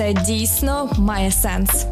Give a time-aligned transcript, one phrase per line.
[0.00, 1.86] це дійсно має сенс.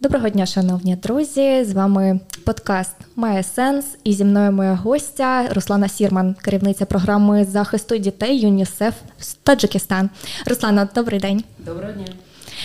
[0.00, 1.64] Доброго дня, шановні друзі!
[1.64, 7.98] З вами подкаст Має сенс і зі мною моя гостя Руслана Сірман, керівниця програми захисту
[7.98, 10.10] дітей ЮНІСЕФ з Таджикистан.
[10.46, 11.44] Руслана, добрий день.
[11.58, 12.06] Доброго дня.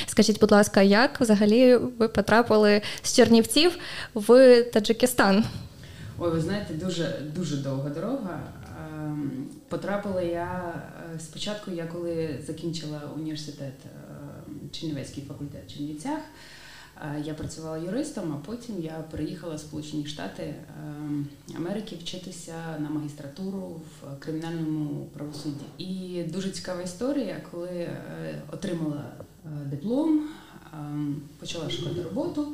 [0.05, 3.77] Скажіть, будь ласка, як взагалі ви потрапили з Чернівців
[4.15, 5.43] в Таджикистан?
[6.19, 8.39] Ой, ви знаєте, дуже дуже довга дорога.
[9.70, 10.73] Потрапила я
[11.15, 16.19] е, спочатку, я коли закінчила університет ем, Чернівецький факультет в Чернівцях.
[17.01, 20.55] Е, я працювала юристом, а потім я приїхала в Сполучені Штати
[21.55, 25.65] Америки вчитися на магістратуру в кримінальному правосудді.
[25.77, 29.05] І дуже цікава історія, коли е, отримала
[29.65, 30.29] диплом.
[30.77, 32.47] Ем, почала шукати роботу,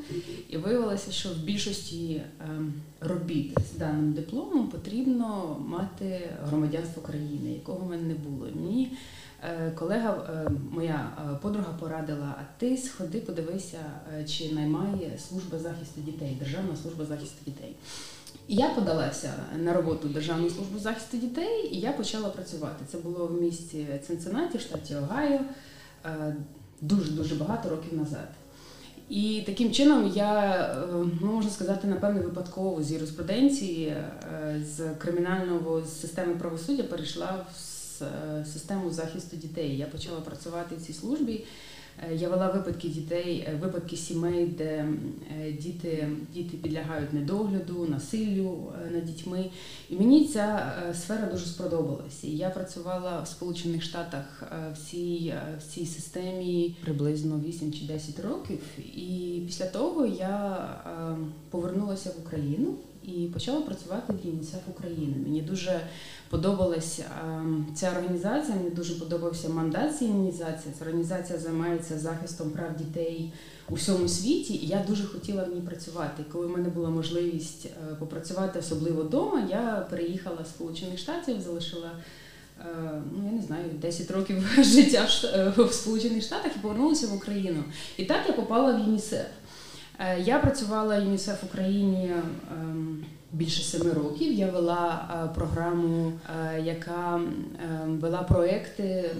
[0.49, 7.85] і виявилося, що в більшості ем, робіт з даним дипломом потрібно мати громадянство країни, якого
[7.85, 8.47] в мене не було.
[8.55, 8.97] Мені
[9.43, 13.79] е, колега, е, моя е, подруга порадила, а ти сходи, подивися,
[14.27, 17.75] чи наймає служба захисту дітей, Державна служба захисту дітей.
[18.47, 19.33] Я подалася
[19.63, 22.85] на роботу Державну службу захисту дітей, і я почала працювати.
[22.87, 25.39] Це було в місті Цинциннаті, штаті Огайо
[26.83, 28.27] дуже дуже багато років назад.
[29.09, 30.87] І таким чином я е,
[31.21, 38.45] ну, можна сказати, напевне, випадково з юриспруденції, е, з кримінального системи правосуддя перейшла в е,
[38.45, 39.77] систему захисту дітей.
[39.77, 41.45] Я почала працювати в цій службі.
[42.01, 44.87] Е, я вела випадки дітей, е, випадки сімей, де
[45.37, 49.49] е, діти діти підлягають недогляду, насиллю над дітьми.
[49.89, 52.27] І мені ця сфера дуже сподобалася.
[52.27, 58.59] Я працювала в Сполучених Штатах в цій, в цій системі приблизно 8 чи 10 років.
[58.95, 60.67] І після того я
[61.49, 62.75] повернулася в Україну
[63.07, 65.15] і почала працювати в ЮНІСЕФ України.
[65.23, 65.81] Мені дуже
[66.29, 67.05] подобалася
[67.75, 70.73] ця організація, мені дуже подобався мандат цієї організації.
[70.79, 73.33] Ця організація займається захистом прав дітей
[73.69, 76.23] у всьому світі, і я дуже хотіла в ній працювати.
[76.31, 81.91] Коли в мене була можливість е, попрацювати, особливо вдома, я переїхала з Сполучених Штатів, залишила.
[82.59, 87.15] Е, ну, я не знаю, 10 років життя е, в Сполучених Штатах і повернулася в
[87.15, 87.63] Україну.
[87.97, 89.25] І так я попала в ЮНІСЕФ.
[90.25, 92.11] Я працювала ЮНІСЕФ в Україні
[92.51, 94.33] ем, більше семи років.
[94.33, 99.11] Я вела е, програму, е, яка е, вела проекти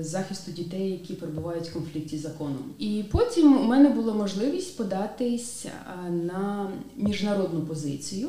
[0.00, 2.64] захисту дітей, які перебувають в конфлікті з законом.
[2.78, 5.66] І потім у мене була можливість податись
[6.10, 8.28] на міжнародну позицію.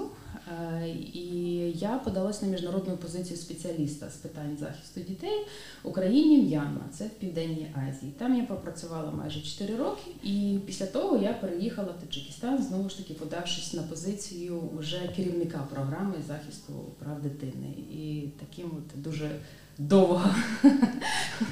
[0.54, 1.28] Е, і
[1.72, 5.46] я подалась на міжнародну позицію спеціаліста з питань захисту дітей
[5.84, 8.14] в Україні М'янма, це в Південній Азії.
[8.18, 12.98] Там я попрацювала майже 4 роки, і після того я переїхала в Таджикистан, знову ж
[12.98, 17.68] таки подавшись на позицію вже керівника програми захисту прав дитини.
[17.94, 19.30] І таким от дуже
[19.78, 20.36] довга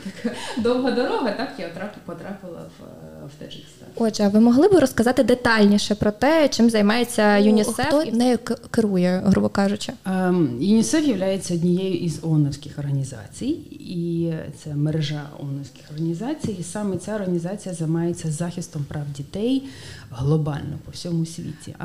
[0.04, 1.70] така довга дорога, так я
[2.06, 2.84] потрапила в,
[3.28, 3.88] в Таджикистан.
[3.96, 7.88] Отже, а ви могли б розказати детальніше про те, чим займається ну, ЮНІСЕФ?
[7.88, 8.40] Хто нею
[8.72, 9.94] керує, грубо кажучи?
[10.06, 14.34] Ем, ЮНІСЕФ є однією із ООНовських організацій, і
[14.64, 16.52] це мережа ООНовських організацій.
[16.59, 19.64] І саме ця організація займається захистом прав дітей
[20.12, 21.76] глобально по всьому світі.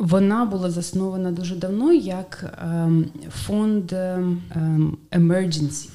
[0.00, 5.88] Ем, вона була заснована дуже давно як ем, фонд ем, emergency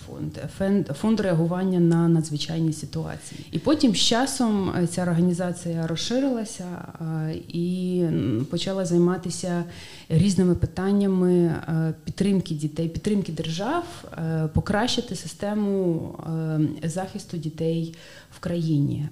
[0.58, 3.46] фонд, фонд реагування на надзвичайні ситуації.
[3.52, 6.66] І потім з часом е, ця організація розширилася
[7.02, 8.04] е, і
[8.50, 9.64] почала займатися
[10.10, 13.84] різними питаннями е, підтримки дітей, підтримки держав,
[14.54, 16.10] покращити систему
[16.84, 17.96] захисту дітей
[18.32, 19.08] в країні.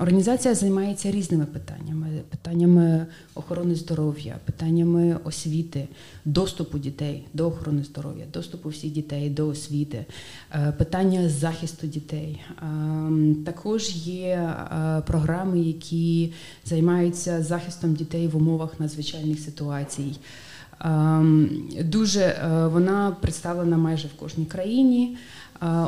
[0.00, 5.88] Організація займається різними питаннями: питаннями охорони здоров'я, питаннями освіти,
[6.24, 10.04] доступу дітей до охорони здоров'я, доступу всіх дітей до освіти.
[10.52, 12.40] Е, питання захисту дітей.
[12.62, 16.32] Ем, також є е, програми, які
[16.64, 20.16] займаються захистом дітей в умовах надзвичайних ситуацій.
[21.84, 25.16] Дуже е, вона представлена майже в кожній країні.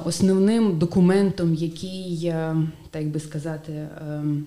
[0.05, 2.35] Основним документом, який,
[2.91, 4.47] так би сказати, ем,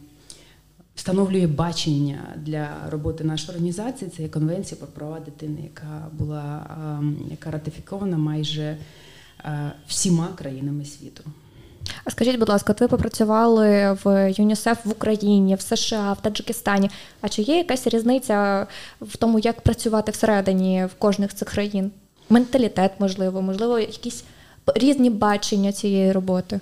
[0.96, 6.68] встановлює бачення для роботи нашої організації, це є конвенція про права дитини, яка була
[7.30, 8.78] яка ратифікована майже
[9.46, 11.24] Е, всіма країнами світу.
[12.06, 16.90] А скажіть, будь ласка, от ви попрацювали в ЮНІСЕФ в Україні, в США, в Таджикистані.
[17.22, 18.68] А чи є якась різниця
[19.02, 21.92] в тому, як працювати всередині в кожних цих країн?
[22.30, 24.24] Менталітет, можливо, можливо, якісь
[24.76, 26.60] різні бачення цієї роботи?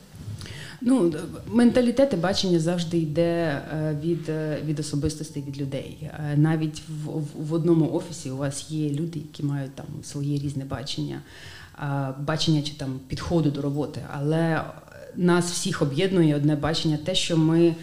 [0.81, 1.13] Ну,
[1.47, 6.09] менталітет і бачення завжди йде е, від е, від особистостей, від людей.
[6.35, 11.21] Навіть в, в одному офісі у вас є люди, які мають там своє різне бачення
[12.19, 14.01] бачення чи там підходу до роботи.
[14.13, 14.61] Але
[15.15, 17.75] нас всіх об'єднує одне бачення, те, що ми.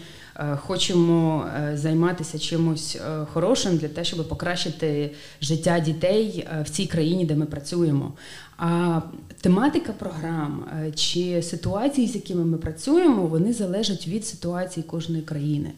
[0.55, 2.99] Хочемо займатися чимось
[3.33, 5.11] хорошим для того, щоб покращити
[5.41, 8.13] життя дітей в цій країні, де ми працюємо.
[8.57, 9.01] А
[9.41, 10.65] тематика програм
[10.95, 15.71] чи ситуації, з якими ми працюємо, вони залежать від ситуації кожної країни.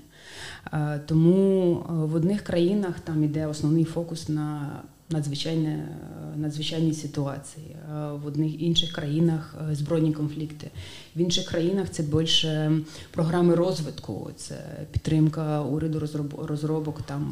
[0.74, 4.72] Е, тому е, в одних країнах там іде основний фокус на
[5.10, 7.76] надзвичайне, е, надзвичайні ситуації,
[8.24, 10.72] в одних інших країнах збройні конфлікти.
[11.16, 12.72] В інших країнах це більше
[13.12, 14.56] програми розвитку, це
[14.92, 16.10] підтримка уряду
[16.48, 17.32] розробок там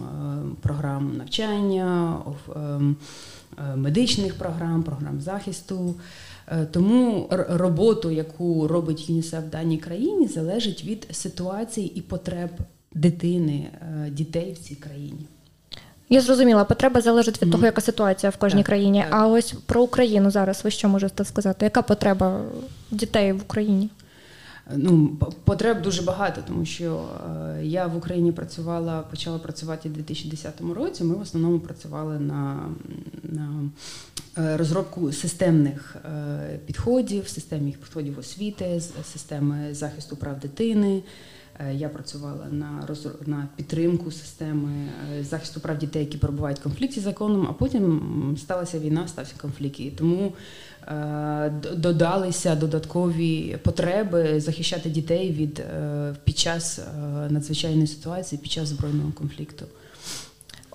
[0.61, 2.17] програм навчання,
[3.75, 5.95] медичних програм, програм захисту.
[6.71, 12.49] Тому роботу, яку робить ЮНІСЕФ в даній країні, залежить від ситуації і потреб
[12.93, 15.25] дитини, е, дітей в цій країні.
[16.09, 17.51] Я зрозуміла, потреба залежить від mm.
[17.51, 19.05] того, яка ситуація в кожній так, країні.
[19.09, 19.19] Так.
[19.19, 21.65] А ось про Україну зараз ви що можете сказати?
[21.65, 22.41] Яка потреба
[22.91, 23.89] дітей в Україні?
[24.75, 27.05] Ну, потреб дуже багато, тому що
[27.57, 31.03] е, я в Україні працювала, почала працювати у 2010 році.
[31.03, 32.69] Ми в основному працювали на
[33.23, 33.69] на
[34.37, 35.95] е, розробку системних
[36.65, 41.03] підходів, системних підходів освіти, системи захисту прав дитини.
[41.59, 43.07] Е, я працювала на роз...
[43.25, 44.89] на підтримку системи
[45.19, 49.33] е, захисту прав дітей, які перебувають в конфлікті з законом, а потім сталася війна, стався
[49.41, 49.79] конфлікт.
[49.79, 50.33] І тому
[50.76, 50.76] е,
[51.75, 55.63] додалися додаткові потреби захищати дітей від
[56.23, 56.79] під час
[57.29, 59.65] надзвичайної ситуації, під час збройного конфлікту.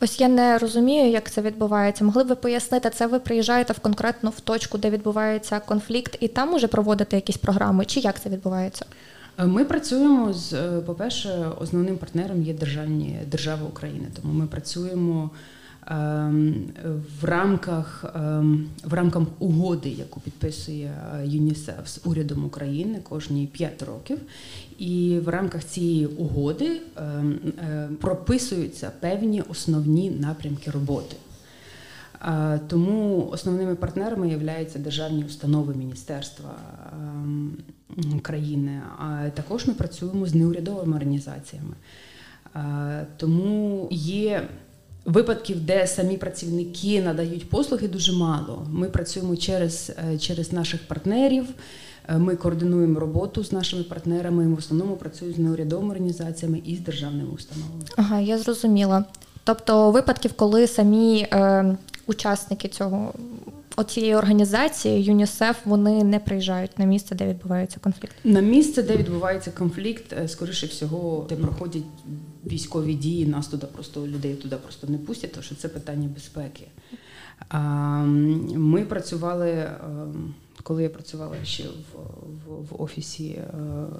[0.05, 2.05] Ось я не розумію, як це відбувається.
[2.05, 6.29] Могли б ви пояснити, це ви приїжджаєте в конкретно в точку, де відбувається конфлікт, і
[6.29, 8.85] там уже проводите якісь програми, чи як це відбувається?
[9.39, 14.07] Е, ми працюємо з, е, по-перше, основним партнером є державні держава України.
[14.23, 15.31] Тому ми працюємо
[15.87, 23.83] в рамках ем, в рамках угоди, яку підписує е, ЮНІСЕФ з урядом України кожні 5
[23.83, 24.19] років.
[24.79, 27.39] І в рамках цієї угоди ем,
[28.01, 31.17] прописуються певні основні напрямки роботи.
[32.69, 36.55] Тому основними партнерами являються державні установи міністерства
[38.23, 41.75] країни, а також ми працюємо з неурядовими організаціями.
[43.17, 44.49] Тому є
[45.05, 48.67] випадків, де самі працівники надають послуги дуже мало.
[48.71, 51.45] Ми працюємо через, е, через наших партнерів.
[52.09, 54.45] Е, ми координуємо роботу з нашими партнерами.
[54.45, 57.83] Ми в основному працюємо з неурядовими організаціями і з державними установами.
[57.97, 59.05] Ага, я зрозуміла.
[59.45, 61.77] Тобто випадків, коли самі е,
[62.07, 63.15] учасники цього
[63.77, 68.15] оцієї організації ЮНІСЕФ вони не приїжджають на місце, де відбувається конфлікт.
[68.25, 71.83] На місце, де відбувається конфлікт, е, скоріше всього, де проходять
[72.47, 76.67] військові дії, нас туди просто людей туди просто не пустять, тому що це питання безпеки.
[78.55, 79.71] Ми працювали.
[80.63, 82.13] Коли я працювала ще в
[82.47, 83.47] в, в офісі е,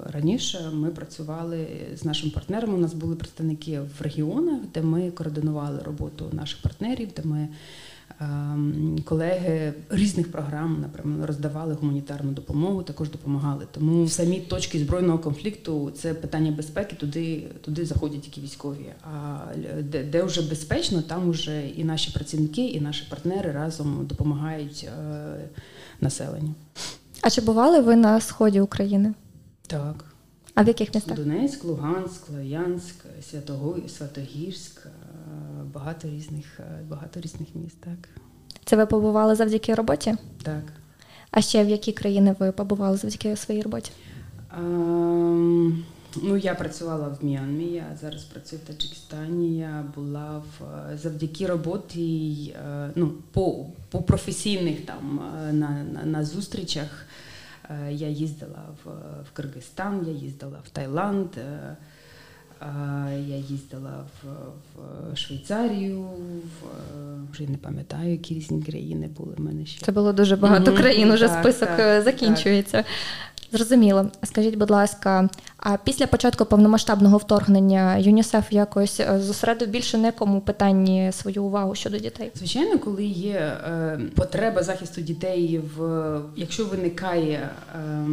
[0.05, 2.73] раніше, ми працювали з нашим партнером.
[2.73, 7.49] У нас були представники в регіонах, де ми координували роботу наших партнерів, де ми
[9.05, 13.67] колеги різних програм, наприклад, роздавали гуманітарну допомогу, також допомагали.
[13.71, 18.93] Тому самі точки збройного конфлікту це питання безпеки, туди туди заходять тільки військові.
[19.03, 19.37] А
[19.81, 25.49] де, де вже безпечно, там вже і наші працівники, і наші партнери разом допомагають е,
[26.01, 26.53] населенню.
[27.21, 29.13] А чи бували ви на сході України?
[29.67, 30.05] Так.
[30.55, 31.17] А в яких містах?
[31.17, 32.95] Донецьк, Луганськ, Лоянськ,
[33.87, 34.87] Святогірськ,
[35.73, 37.81] багато різних е, багато різних міст.
[37.81, 38.09] Так.
[38.65, 40.15] Це ви побували завдяки роботі?
[40.43, 40.63] Так.
[41.31, 43.91] А ще в які країни ви побували завдяки своїй роботі?
[44.49, 44.59] А,
[46.23, 49.57] ну, я працювала в М'янмі, я зараз працюю в Таджикистані.
[49.57, 56.25] Я була в е, завдяки роботі е, ну, по по професійних там на, на, на
[56.25, 57.05] зустрічах.
[57.89, 58.89] Я їздила в
[59.23, 61.29] в Киргизстан, я їздила в Таїланд.
[63.27, 64.27] Я їздила в
[64.75, 69.85] в Швейцарію, в вже не пам'ятаю, які різні країни були в мене ще.
[69.85, 70.77] Це було дуже багато mm-hmm.
[70.77, 71.11] країн.
[71.11, 72.77] Уже так, список так, е, закінчується.
[72.77, 72.85] Так.
[73.53, 74.11] Зрозуміло.
[74.23, 81.11] Скажіть, будь ласка, а після початку повномасштабного вторгнення ЮНІСЕФ якось е, зосередив більше некому питанні
[81.11, 82.31] свою увагу щодо дітей?
[82.35, 87.49] Звичайно, коли є е, потреба захисту дітей, в якщо виникає.
[87.75, 88.05] Е,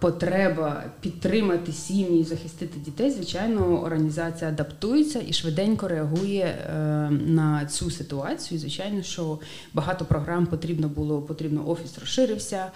[0.00, 6.74] потреба підтримати сім'ї, захистити дітей, звичайно, організація адаптується і швиденько реагує е,
[7.10, 8.60] на цю ситуацію.
[8.60, 9.38] Звичайно, що
[9.74, 12.66] багато програм потрібно було, потрібно офіс розширився.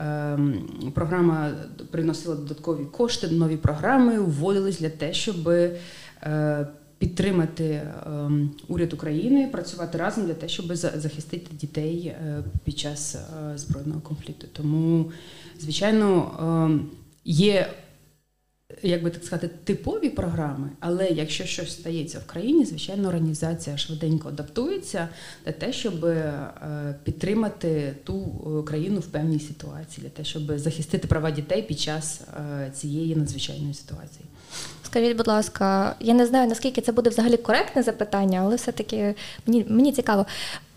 [0.00, 0.38] Е,
[0.94, 1.50] програма
[1.90, 6.66] приносила додаткові кошти, нові програми вводились для те, щоб е,
[6.98, 7.82] підтримати
[8.68, 12.16] уряд України, працювати разом для того, щоб захистити дітей
[12.64, 13.16] під час
[13.56, 14.46] збройного конфлікту.
[14.52, 15.10] Тому,
[15.60, 16.90] звичайно, ем,
[17.24, 17.70] є.
[18.82, 24.28] Як би так сказати, типові програми, але якщо щось стається в країні, звичайно, організація швиденько
[24.28, 25.08] адаптується
[25.44, 26.06] для те, щоб
[27.04, 28.24] підтримати ту
[28.66, 32.20] країну в певній ситуації, для того, щоб захистити права дітей під час
[32.74, 34.24] цієї надзвичайної ситуації.
[34.82, 39.14] Скажіть, будь ласка, я не знаю, наскільки це буде взагалі коректне запитання, але все-таки
[39.46, 40.26] мені мені цікаво.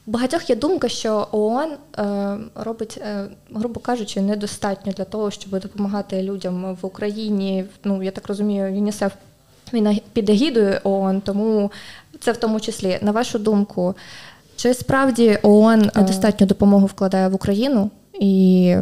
[0.05, 6.23] Багатьох є думка, що ООН е, робить, е, грубо кажучи, недостатньо для того, щоб допомагати
[6.23, 7.65] людям в Україні.
[7.83, 9.13] Ну, я так розумію, ЮНІСЕФ
[9.73, 11.71] він під егідою ООН, тому
[12.19, 12.97] це в тому числі.
[13.01, 13.95] На вашу думку,
[14.55, 17.91] чи справді ООН недостатньо допомогу вкладає в Україну?
[18.19, 18.75] І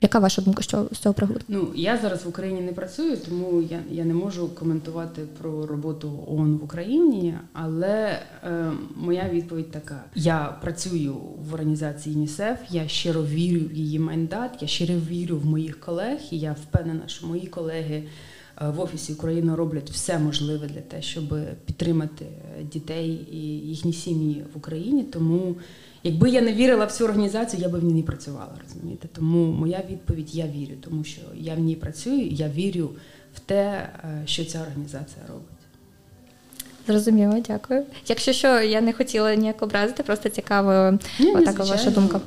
[0.00, 1.40] яка ваша думка що з цього приводу?
[1.48, 6.24] Ну я зараз в Україні не працюю, тому я я не можу коментувати про роботу
[6.28, 7.34] ООН в Україні.
[7.52, 11.14] Але е, моя відповідь така: я працюю
[11.50, 16.18] в організації ЮНІСЕФ, я щиро вірю в її мандат, я щиро вірю в моїх колег,
[16.30, 18.04] і я впевнена, що мої колеги.
[18.60, 22.26] Е, в офісі України роблять все можливе для того, щоб підтримати
[22.72, 23.38] дітей і
[23.68, 25.02] їхні сім'ї в Україні.
[25.02, 25.56] Тому
[26.02, 28.52] Якби я не вірила в цю організацію, я би в ній не працювала.
[28.68, 29.08] розумієте?
[29.14, 32.90] Тому моя відповідь я вірю, тому що я в ній працюю, я вірю
[33.34, 35.48] в те, е, що ця організація робить.
[36.86, 37.82] Зрозуміло, дякую.
[38.06, 42.20] Якщо що, я не хотіла ніяк образити, просто цікаво Ні, отака ваша думка.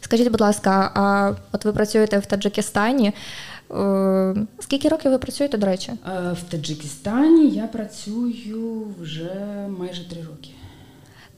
[0.00, 3.12] Скажіть, будь ласка, а от ви працюєте в Таджикистані?
[3.70, 5.92] Е, скільки років ви працюєте, до речі?
[5.92, 9.32] Е, в Таджикистані я працюю вже
[9.78, 10.50] майже три роки.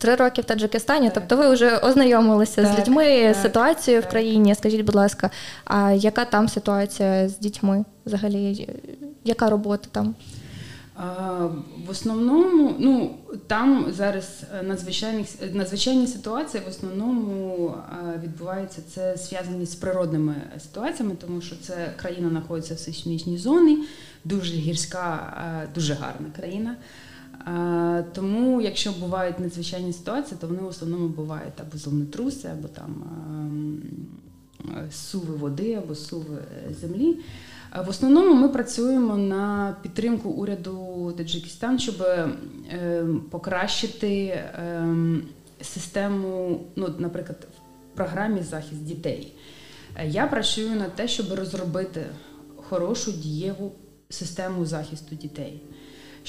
[0.00, 1.14] Три роки в Таджикистані, так.
[1.14, 4.54] тобто ви вже ознайомилися так, з людьми, так, ситуацією в країні.
[4.54, 5.30] Скажіть, будь ласка,
[5.64, 7.84] а яка там ситуація з дітьми?
[8.06, 8.68] Взагалі,
[9.24, 10.14] яка робота там?
[11.86, 13.14] В основному, ну
[13.46, 17.74] там зараз надзвичайні надзвичайні ситуації в основному
[18.22, 23.78] відбуваються це зв'язані з природними ситуаціями, тому що це країна знаходиться в сейсмічній зоні,
[24.24, 25.32] дуже гірська,
[25.74, 26.76] дуже гарна країна.
[28.12, 33.04] Тому, якщо бувають надзвичайні ситуації, то вони в основному бувають або землетруси, або там
[34.90, 36.38] суви води, або суви
[36.80, 37.18] землі.
[37.86, 42.02] В основному ми працюємо на підтримку уряду Таджикистан, щоб
[42.70, 45.22] ем, покращити ем,
[45.60, 47.48] систему, ну, наприклад,
[47.92, 49.32] в програмі захист дітей.
[50.06, 52.06] Я працюю на те, щоб розробити
[52.56, 53.72] хорошу дієву
[54.08, 55.62] систему захисту дітей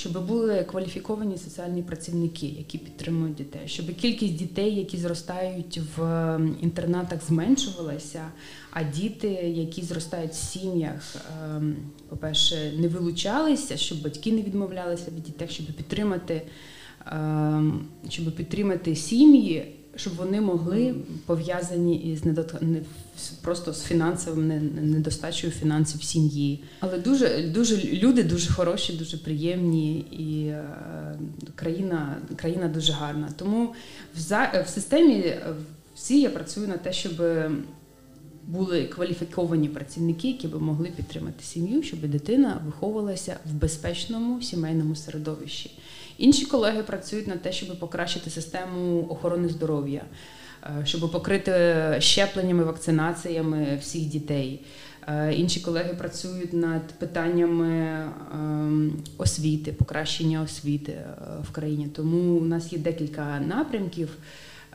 [0.01, 6.57] щоб були кваліфіковані соціальні працівники, які підтримують дітей, щоб кількість дітей, які зростають в ем,
[6.61, 8.25] інтернатах, зменшувалася,
[8.71, 11.15] а діти, які зростають в сім'ях,
[11.45, 11.75] ем,
[12.09, 16.41] по-перше, не вилучалися, щоб батьки не відмовлялися від дітей, щоб підтримати,
[17.05, 22.53] ем, щоб підтримати сім'ї щоб вони могли пов'язані із недот...
[23.41, 24.47] просто з фінансовим
[24.91, 26.63] недостачею фінансів сім'ї.
[26.79, 30.63] Але дуже дуже люди дуже хороші, дуже приємні, і е,
[31.55, 33.29] країна країна дуже гарна.
[33.35, 33.73] Тому
[34.15, 35.35] в за в системі
[35.95, 37.23] всі я працюю на те, щоб.
[38.47, 45.71] Були кваліфіковані працівники, які би могли підтримати сім'ю, щоб дитина виховувалася в безпечному сімейному середовищі.
[46.21, 50.01] Інші колеги працюють над те, щоб покращити систему охорони здоров'я,
[50.63, 51.53] е, щоб покрити
[51.99, 54.65] щепленнями, вакцинаціями всіх дітей.
[55.07, 61.05] Е, інші колеги працюють над питаннями ем, освіти, покращення освіти е,
[61.43, 61.87] в країні.
[61.95, 64.09] Тому у нас є декілька напрямків.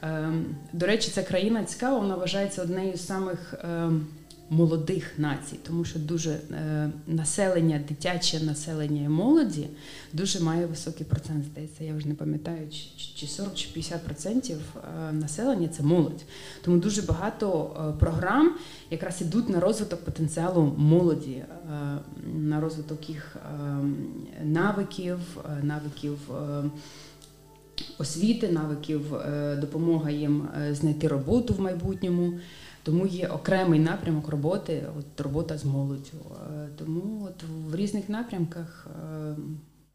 [0.02, 4.06] Ем, до речі, ця країна цікава, вона вважається однією з самих ем,
[4.50, 9.68] молодих націй, тому що дуже е, населення, дитяче населення і молоді
[10.12, 11.44] дуже має високий процент.
[11.44, 12.68] Здається, я вже не пам'ятаю,
[13.14, 16.24] чи 40 чи 50 процентів е, населення це молодь.
[16.62, 18.54] Тому дуже багато е, програм
[18.90, 21.44] якраз ідуть на розвиток потенціалу молоді,
[22.34, 23.36] на розвиток їх
[24.44, 25.18] навиків,
[25.62, 26.18] навиків.
[27.98, 29.14] Освіти, навиків,
[29.60, 32.32] допомога їм знайти роботу в майбутньому.
[32.86, 36.18] Тому є окремий напрямок роботи, от робота з молоддю.
[36.32, 39.36] Е, тому от в різних напрямках е,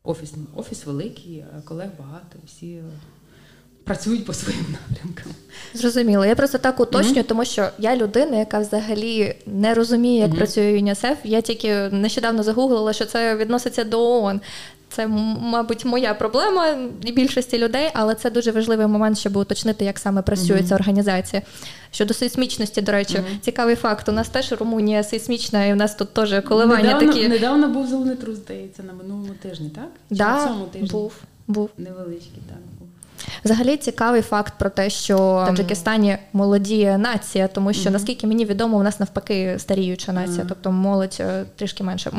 [0.04, 2.82] офіс офіс великий, колег багато, всі
[3.84, 5.34] працюють по своїм напрямкам.
[5.74, 6.26] Зрозуміло.
[6.26, 7.28] Я просто так уточнюю, mm-hmm.
[7.28, 10.38] тому що я людина, яка взагалі не розуміє, як mm-hmm.
[10.38, 11.18] працює ЮНІСЕФ.
[11.24, 14.42] Я тільки нещодавно загуглила, що це відноситься до ООН.
[14.92, 15.08] Це,
[15.42, 16.68] мабуть, моя проблема
[17.06, 20.68] і більшості людей, але це дуже важливий момент, щоб уточнити, як саме працює mm-hmm.
[20.68, 21.42] ця організація.
[21.92, 23.40] Щодо сейсмічності, до речі, mm-hmm.
[23.42, 24.10] цікавий факт.
[24.10, 27.28] У нас теж Румунія сейсмічна, і у нас тут теж коливання недавно, такі.
[27.28, 29.90] Недавно був зелений трус, здається, на минулому тижні, так?
[30.10, 30.90] Чи да, на цьому тижні?
[30.92, 31.14] був.
[31.48, 32.81] Був невеличкий, так.
[33.46, 37.94] Взагалі цікавий факт про те, що в Таджикистані молодіє нація, тому що, mm-hmm.
[37.94, 40.50] наскільки мені відомо, у нас навпаки старіюча нація, mm-hmm.
[40.50, 42.12] тобто молодь е, трішки менше.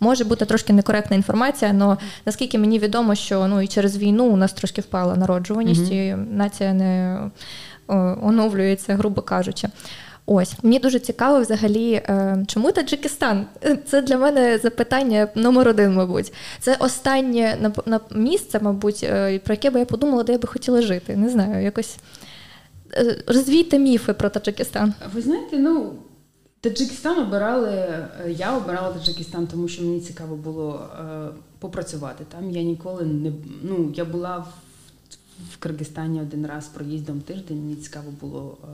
[0.00, 1.96] Може бути трошки некоректна інформація, але
[2.26, 6.12] наскільки мені відомо, що ну і через війну у нас трошки впала народжуваність, mm-hmm.
[6.12, 7.20] і нація не
[8.22, 9.68] оновлюється, грубо кажучи.
[10.26, 13.46] Ось мені дуже цікаво, взагалі, е, чому Таджикистан?
[13.86, 16.32] Це для мене запитання номер один, мабуть.
[16.60, 17.72] Це останнє
[18.10, 21.16] місце, мабуть, е, про яке би я подумала, де я би хотіла жити.
[21.16, 21.96] Не знаю, якось
[22.94, 24.94] е, розвійте міфи про Таджикистан.
[25.14, 25.92] Ви знаєте, ну.
[26.62, 27.98] Таджикистан обирали,
[28.28, 32.50] я обирала Таджикистан, тому що мені цікаво було е, попрацювати там.
[32.50, 34.44] Я ніколи не ну я була
[35.52, 37.58] в Киргизстані один раз проїздом тиждень.
[37.58, 38.68] Мені цікаво було е,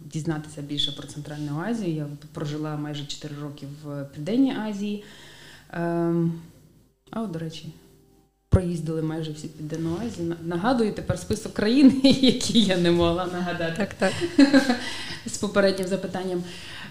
[0.00, 1.94] дізнатися більше про Центральну Азію.
[1.94, 5.04] Я прожила майже 4 роки в Південній Азії.
[5.72, 6.14] Е,
[7.10, 7.72] а от, до речі,
[8.48, 10.36] проїздили майже всі Південну Азію.
[10.42, 14.12] Нагадую тепер список країн, які я не могла нагадати так, так.
[15.26, 16.42] з попереднім запитанням.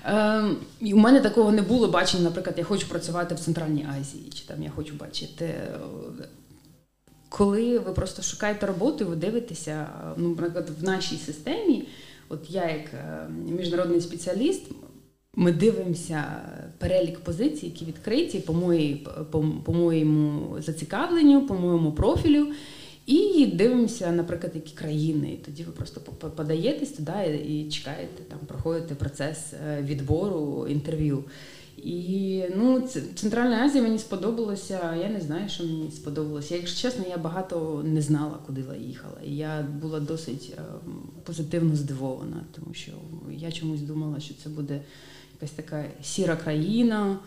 [0.05, 4.45] Ем, у мене такого не було бачення, наприклад, я хочу працювати в Центральній Азії, чи
[4.45, 5.55] там я хочу бачити
[7.29, 11.87] коли ви просто шукаєте роботу, і ви дивитеся, ну, наприклад, в нашій системі,
[12.29, 14.63] от я як е, міжнародний спеціаліст,
[15.35, 16.41] ми дивимося
[16.77, 22.47] перелік позицій, які відкриті по моїй, по, по моєму зацікавленню, по моєму профілю.
[23.05, 25.31] І дивимося, наприклад, які країни.
[25.33, 26.01] І тоді ви просто
[26.35, 31.23] подаєтесь туди і чекаєте, там проходите процес е, відбору інтерв'ю.
[31.77, 32.81] І ну,
[33.15, 34.95] Центральна Азія мені сподобалося.
[34.95, 36.55] Я не знаю, що мені сподобалося.
[36.55, 39.17] Якщо чесно, я багато не знала, куди їхала.
[39.25, 40.61] І я була досить е,
[41.23, 42.91] позитивно здивована, тому що
[43.31, 44.81] я чомусь думала, що це буде
[45.33, 47.17] якась така сіра країна.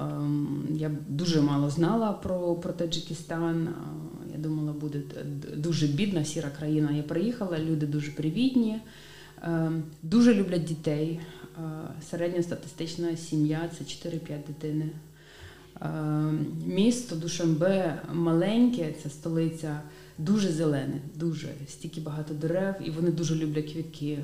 [0.00, 3.68] Ем, я дуже мало знала про про Таджикистан.
[3.68, 3.72] Е,
[4.32, 5.02] я думала, буде
[5.56, 6.90] дуже бідна сіра країна.
[6.92, 8.80] Я приїхала, люди дуже привітні,
[9.42, 11.20] ем, дуже люблять дітей.
[12.10, 14.90] Середньостатистична сім'я це 4-5 дитини.
[16.66, 19.80] Місто Душанбе маленьке, це столиця,
[20.18, 24.18] дуже зелене, дуже стільки багато дерев, і вони дуже люблять квітки,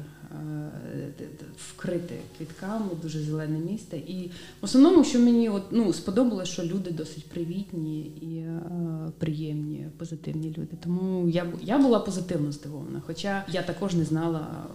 [1.57, 3.96] вкрите квітками, дуже зелене місто.
[3.96, 8.62] І в основному, що мені от, ну, сподобалося, що люди досить привітні і е,
[9.18, 10.77] приємні, позитивні люди.
[10.83, 13.03] Тому я я була позитивно здивована.
[13.07, 14.66] Хоча я також не знала.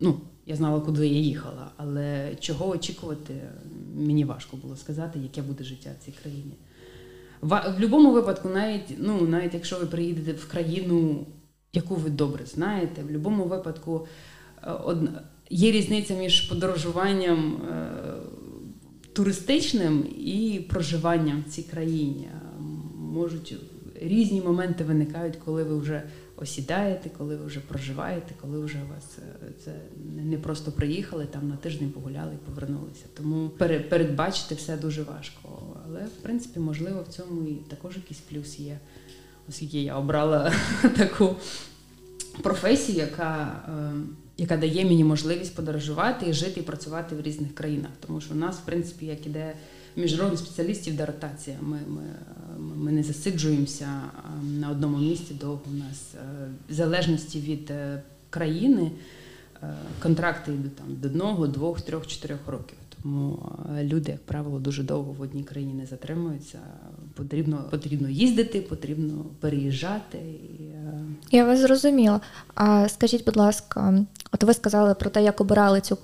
[0.00, 3.34] ну, я знала, куди я їхала, але чого очікувати,
[3.96, 6.54] мені важко було сказати, яке буде життя в цій країні.
[7.40, 11.26] В, будь-якому випадку, навіть ну, навіть якщо ви приїдете в країну,
[11.72, 14.06] яку ви добре знаєте, в будь-якому випадку
[14.64, 14.96] е,
[15.50, 17.88] є різниця між подорожуванням е,
[19.12, 22.28] туристичним і проживанням в цій країні.
[22.98, 23.54] Можуть
[24.00, 26.02] різні моменти виникають, коли ви вже
[26.42, 29.72] осідаєте, коли ви вже проживаєте, коли вже вас е, це
[30.14, 33.04] не просто приїхали там на тиждень погуляли і повернулися.
[33.14, 33.48] Тому
[33.88, 35.62] передбачити все дуже важко.
[35.86, 38.78] Але в принципі, можливо, в цьому і також якийсь плюс є,
[39.48, 40.52] оскільки я обрала
[40.96, 41.36] таку
[42.42, 43.92] професію, яка е,
[44.36, 47.90] яка дає мені можливість подорожувати і жити і працювати в різних країнах.
[48.06, 49.54] Тому що у нас, в принципі, як іде
[49.96, 51.56] міжнародних спеціалістів де ротація.
[51.60, 52.02] Ми, ми,
[52.76, 53.88] ми не засиджуємося
[54.42, 55.60] на одному місці довго.
[55.66, 58.90] У нас е, в залежності від е, країни
[59.62, 62.78] е, контракти йдуть там до одного, двох, трьох, чотирьох років.
[63.02, 63.38] Тому
[63.82, 66.58] люди, як правило, дуже довго в одній країні не затримуються.
[67.14, 70.18] Потрібно потрібно їздити, потрібно переїжджати.
[71.30, 72.20] Я вас зрозуміла.
[72.54, 75.98] А скажіть, будь ласка, от ви сказали про те, як обирали цю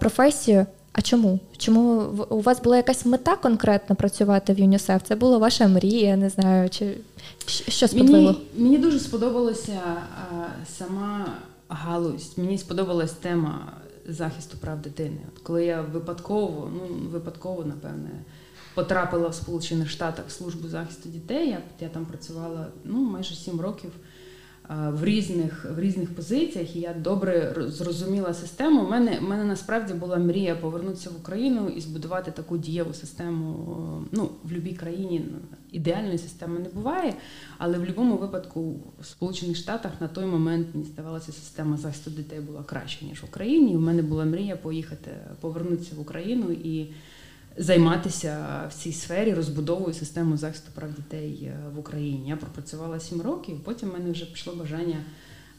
[0.00, 0.66] професію.
[0.96, 1.40] А чому?
[1.56, 5.02] Чому у вас була якась мета конкретно працювати в ЮНІСЕФ?
[5.02, 6.96] Це була ваша мрія, не знаю, чи
[7.46, 8.22] що сподобало?
[8.22, 10.46] Мені, мені дуже сподобалася а,
[10.78, 11.26] сама
[11.68, 12.38] галузь.
[12.38, 13.72] Мені сподобалась тема
[14.08, 15.18] захисту прав дитини.
[15.34, 18.10] От коли я випадково, ну випадково, напевне,
[18.74, 23.60] потрапила в Сполучених Штатах в службу захисту дітей, я, я там працювала ну, майже сім
[23.60, 23.90] років
[24.68, 28.84] в різних в різних позиціях, і я добре зрозуміла систему.
[28.84, 33.56] У мене у мене насправді була мрія повернутися в Україну і збудувати таку дієву систему.
[34.12, 35.26] Ну, в будь-якій країні
[35.72, 37.14] ідеальної системи не буває,
[37.58, 42.40] але в будь-якому випадку в Сполучених Штатах на той момент мені здавалося, система захисту дітей
[42.40, 43.72] була краще ніж в Україні.
[43.72, 46.86] І У мене була мрія поїхати, повернутися в Україну і
[47.56, 52.28] займатися в цій сфері розбудовою системи захисту прав дітей е, в Україні.
[52.28, 54.96] Я пропрацювала сім років, потім в мене вже пішло бажання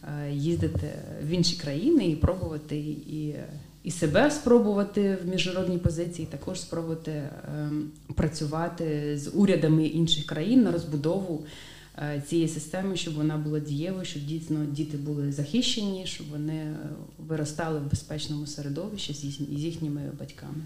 [0.04, 0.92] е, їздити
[1.24, 3.36] в інші країни і пробувати і.
[3.84, 10.72] І себе спробувати в міжнародній позиції, також спробувати ем, працювати з урядами інших країн на
[10.72, 11.46] розбудову
[12.28, 16.76] цієї системи, щоб вона була дієвою, щоб дійсно діти були захищені, щоб вони
[17.28, 20.64] виростали в безпечному середовищі з їхніми батьками.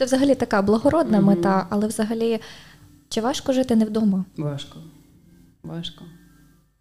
[0.00, 1.24] Це взагалі така благородна mm-hmm.
[1.24, 2.40] мета, але взагалі
[3.08, 4.24] чи важко жити не вдома?
[4.36, 4.78] Важко.
[5.62, 6.04] Важко.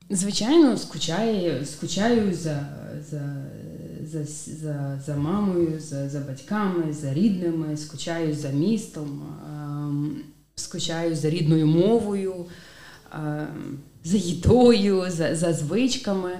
[0.09, 2.67] Звичайно, скучаю, скучаю за
[3.09, 3.45] за,
[4.03, 10.15] за, за, за мамою, за за батьками, за рідними, скучаю за містом, ем,
[10.55, 12.45] скучаю за рідною мовою,
[13.13, 16.31] ем, за їдою, за, за звичками.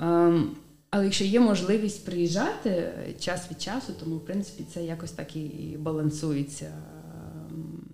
[0.00, 0.50] Ем,
[0.90, 5.76] але якщо є можливість приїжджати час від часу, тому в принципі це якось так і
[5.78, 6.72] балансується.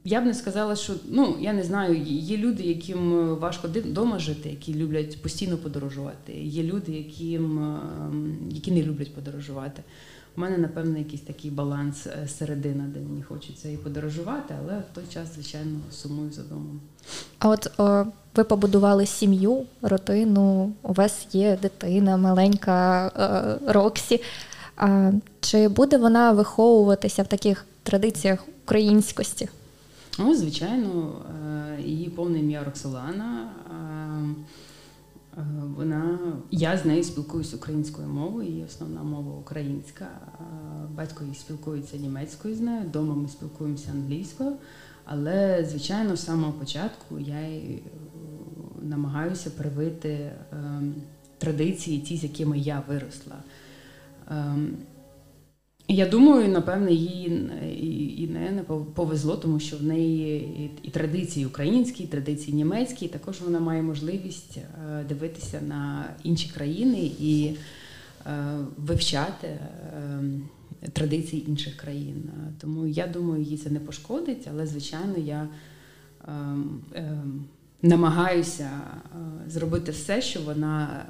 [0.04, 4.48] Я б не сказала, що ну я не знаю, є люди, яким важко вдома жити,
[4.48, 6.32] які люблять постійно подорожувати.
[6.32, 9.82] Є люди, яким ем, які не люблять подорожувати.
[10.36, 14.94] У мене, напевно, якийсь такий баланс е, середина, де мені хочеться і подорожувати, але в
[14.94, 16.80] той час, звичайно, сумую за домом.
[17.38, 18.04] А от о,
[18.36, 23.06] ви побудували сім'ю, родину, у вас є дитина, маленька
[23.66, 24.20] о, Роксі.
[24.76, 29.48] А, Чи буде вона виховуватися в таких традиціях українськості?
[30.18, 31.12] Ну, звичайно,
[31.78, 33.48] е, її повне ім'я Роксолана.
[35.38, 35.42] Е,
[35.76, 36.18] вона,
[36.50, 40.08] Я з нею спілкуюся українською мовою, її основна мова українська.
[40.94, 44.52] Батько її спілкується німецькою з нею, вдома ми спілкуємося англійською.
[45.04, 47.78] Але, звичайно, з самого початку я е,
[48.82, 50.94] намагаюся привити ем,
[51.38, 53.36] традиції, ті, з якими я виросла.
[55.88, 57.26] Я думаю, напевне, їй
[58.18, 58.62] і не
[58.94, 63.82] повезло, тому що в неї і традиції українські, і традиції німецькі, і також вона має
[63.82, 67.56] можливість е, дивитися на інші країни і
[68.26, 69.60] е, вивчати е,
[70.92, 72.30] традиції інших країн.
[72.60, 75.48] Тому я думаю, їй це не пошкодить, але звичайно я
[76.28, 77.44] ем, ем,
[77.82, 78.70] намагаюся
[79.48, 81.06] зробити все, щоб вона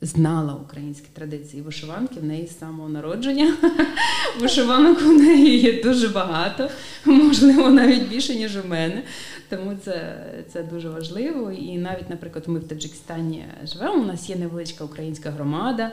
[0.00, 3.56] знала українські традиції вишиванки в неї з самого народження.
[4.40, 6.68] Вишиванок у неї є дуже багато,
[7.04, 9.02] можливо, навіть більше, ніж у мене.
[9.48, 11.52] Тому це це дуже важливо.
[11.52, 14.02] І навіть, наприклад, ми в Таджикистані живемо.
[14.02, 15.92] У нас є невеличка українська громада.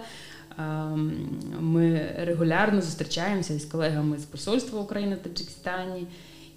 [0.59, 6.07] Ем, ми регулярно зустрічаємося з колегами з посольства України в Таджикистані.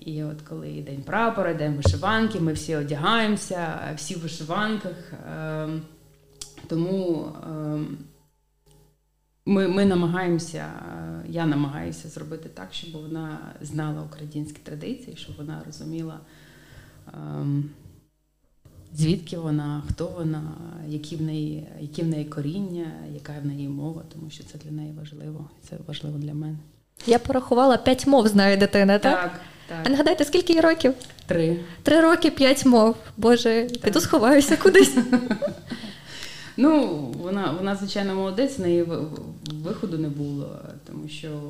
[0.00, 5.12] І от коли день прапора, день вишиванки, ми всі одягаємося, всі в вишиванках.
[6.66, 7.98] Тому ем,
[9.46, 10.66] ми ми намагаємося,
[11.28, 16.20] я намагаюся зробити так, щоб вона знала українські традиції, щоб вона розуміла,
[17.14, 17.70] ем,
[18.94, 20.42] звідки вона, хто вона,
[20.88, 24.70] які в неї які в неї коріння, яка в неї мова, тому що це для
[24.70, 25.50] неї важливо.
[25.68, 26.58] Це важливо для мене.
[27.06, 29.22] Я порахувала п'ять мов, знає дитина, так?
[29.22, 29.40] Так.
[29.68, 29.78] так.
[29.86, 30.94] А нагадайте, скільки їй років?
[31.26, 31.60] Три.
[31.82, 32.96] Три роки, п'ять мов.
[33.16, 33.80] Боже, так.
[33.80, 34.96] піду сховаюся кудись.
[36.60, 38.86] Ну, вона, вона, звичайно, молодець, в неї
[39.52, 41.40] виходу не було, тому що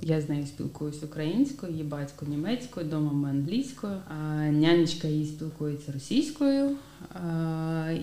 [0.00, 5.92] я з нею спілкуюся українською, її батько німецькою, вдома ми англійською, а нянечка її спілкується
[5.92, 6.76] російською.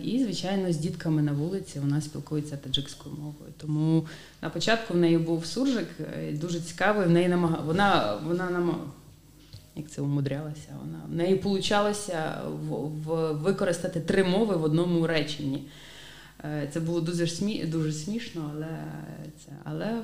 [0.03, 3.53] І, звичайно, з дітками на вулиці вона спілкується таджикською мовою.
[3.57, 4.05] Тому
[4.41, 7.07] на початку в неї був суржик, е, дуже цікавий.
[7.07, 7.65] В неї намаг...
[7.65, 8.75] вона вона нам
[9.75, 10.69] як це умудрялася.
[10.85, 12.71] Вона в неї получалося в,
[13.05, 15.63] в використати три мови в одному реченні.
[16.43, 17.65] Е, це було дуже смі...
[17.65, 18.67] дуже смішно, але
[19.45, 20.01] це але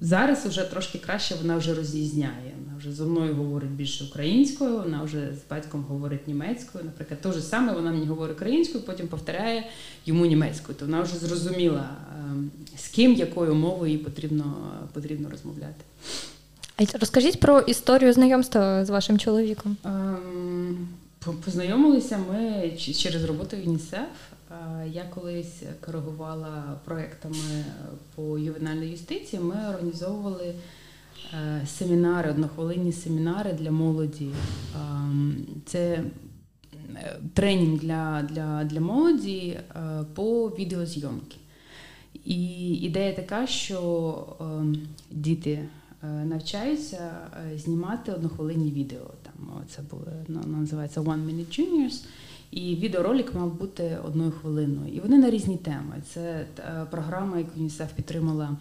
[0.00, 2.54] зараз вже трошки краще вона вже розрізняє.
[2.64, 6.84] Вона вже зо мною говорить більше українською, вона вже з батьком говорить німецькою.
[6.84, 9.66] Наприклад, те ж саме вона мені говорить українською, потім повторяє
[10.06, 10.78] йому німецькою.
[10.78, 14.56] То вона вже зрозуміла, ем, з ким, якою мовою їй потрібно,
[14.92, 15.84] потрібно розмовляти.
[17.00, 19.76] Розкажіть про історію знайомства з вашим чоловіком.
[19.84, 20.88] Ем,
[21.44, 24.08] познайомилися ми через роботу ЮНІСЕФ.
[24.86, 27.64] Я колись коригувала проектами
[28.14, 29.42] по ювенальній юстиції.
[29.42, 30.54] Ми організовували
[31.34, 34.30] е, семінари, однохвилинні семінари для молоді.
[35.66, 36.04] Це
[36.94, 41.36] е, тренінг для, для, для молоді е, по відеозйомки.
[42.24, 44.36] І ідея така, що
[45.10, 45.68] діти.
[46.24, 47.10] Навчаються
[47.56, 49.10] знімати однохвилинні відео.
[49.22, 50.06] Там це було
[50.46, 52.04] називається One Minute Juniors.
[52.50, 54.94] І відеоролик мав бути одною хвилиною.
[54.94, 56.02] І вони на різні теми.
[56.12, 58.56] Це е, програма, яку ЮНІСЕФ підтримала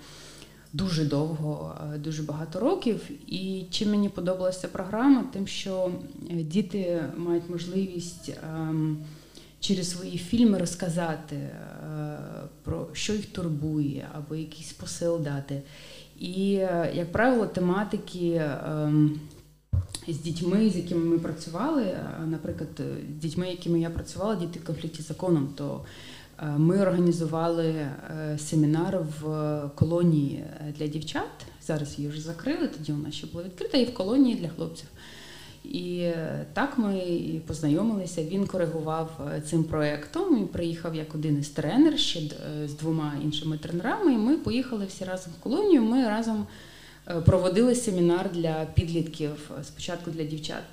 [0.74, 3.10] дуже довго, е, дуже багато років.
[3.28, 5.92] І чим мені подобалася програма, тим, що
[6.32, 8.98] е, діти мають можливість ем,
[9.60, 11.50] через свої фільми розказати
[12.64, 15.62] про що їх турбує, або якийсь посил дати.
[16.20, 16.50] І,
[16.94, 18.42] як правило, тематики.
[20.08, 22.70] З дітьми, з якими ми працювали, наприклад,
[23.20, 25.86] з дітьми, якими я працювала, діти в конфлікті з законом, то
[26.58, 27.88] ми організували
[28.38, 30.44] семінар в колонії
[30.80, 31.30] для дівчат.
[31.62, 34.88] Зараз її вже закрили, тоді вона ще була відкрита, і в колонії для хлопців.
[35.64, 36.12] І
[36.54, 37.02] так ми
[37.48, 38.24] познайомилися.
[38.24, 42.20] Він коригував цим проєктом і приїхав як один із тренерів ще
[42.66, 44.14] з двома іншими тренерами.
[44.14, 45.82] І ми поїхали всі разом в колонію.
[45.82, 46.46] Ми разом
[47.26, 50.64] проводили семінар для підлітків спочатку для дівчат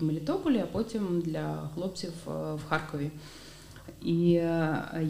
[0.00, 3.10] в Мелітополі, а потім для хлопців в Харкові.
[4.04, 4.30] І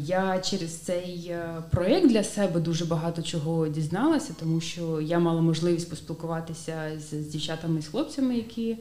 [0.03, 1.35] я через цей
[1.71, 7.83] проєкт для себе дуже багато чого дізналася, тому що я мала можливість поспілкуватися з дівчатами
[7.83, 8.77] з хлопцями, які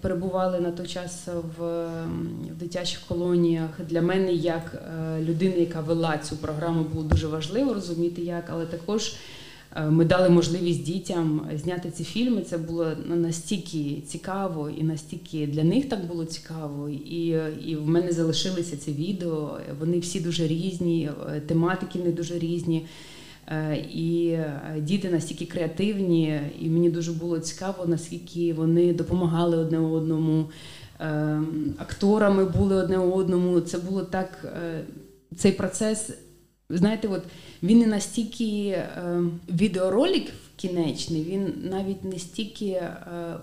[0.00, 1.88] перебували на той час в
[2.50, 3.70] дитячих колоніях.
[3.88, 4.82] Для мене, як
[5.20, 9.14] людини, яка вела цю програму, було дуже важливо розуміти, як, але також.
[9.90, 12.42] Ми дали можливість дітям зняти ці фільми.
[12.42, 16.88] Це було настільки цікаво, і настільки для них так було цікаво.
[16.88, 19.58] І і в мене залишилися ці відео.
[19.80, 21.10] Вони всі дуже різні,
[21.46, 22.86] тематики не дуже різні.
[23.94, 24.36] І
[24.78, 30.44] діти настільки креативні, і мені дуже було цікаво, наскільки вони допомагали одне одному,
[31.78, 33.60] акторами були одне одному.
[33.60, 34.54] Це було так.
[35.36, 36.10] Цей процес,
[36.70, 37.22] знаєте, от
[37.62, 38.82] він не настільки
[39.48, 42.82] відеоролик кінечний, він навіть не стільки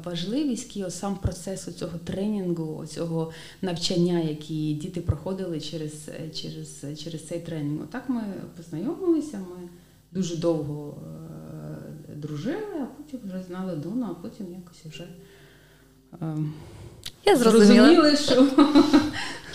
[0.04, 3.32] важливий, скільки сам процес цього тренінгу, цього
[3.62, 7.88] навчання, які діти проходили через через, через цей тренінг.
[7.92, 8.22] Так ми
[8.58, 9.38] познайомилися.
[9.38, 9.70] ми
[10.14, 10.98] дуже довго
[12.10, 15.08] е, дружили, а потім вже знали Дону, а потім якось вже
[16.22, 16.38] е,
[17.26, 18.48] Я зрозуміла, що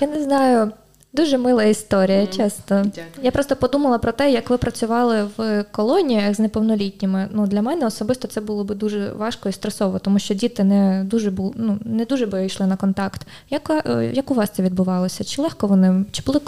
[0.01, 0.73] я не знаю.
[1.13, 2.37] Дуже мила історія, mm.
[2.37, 2.83] чесно.
[2.85, 3.23] Дякую.
[3.23, 7.29] Я просто подумала про те, як ви працювали в колоніях з неповнолітніми.
[7.33, 11.05] Ну для мене особисто це було б дуже важко і стресово, тому що діти не
[11.05, 13.27] дуже бу, ну, не дуже би йшли на контакт.
[13.51, 15.25] Як е, як у вас це відбувалося?
[15.25, 16.41] Чи легко вони чи були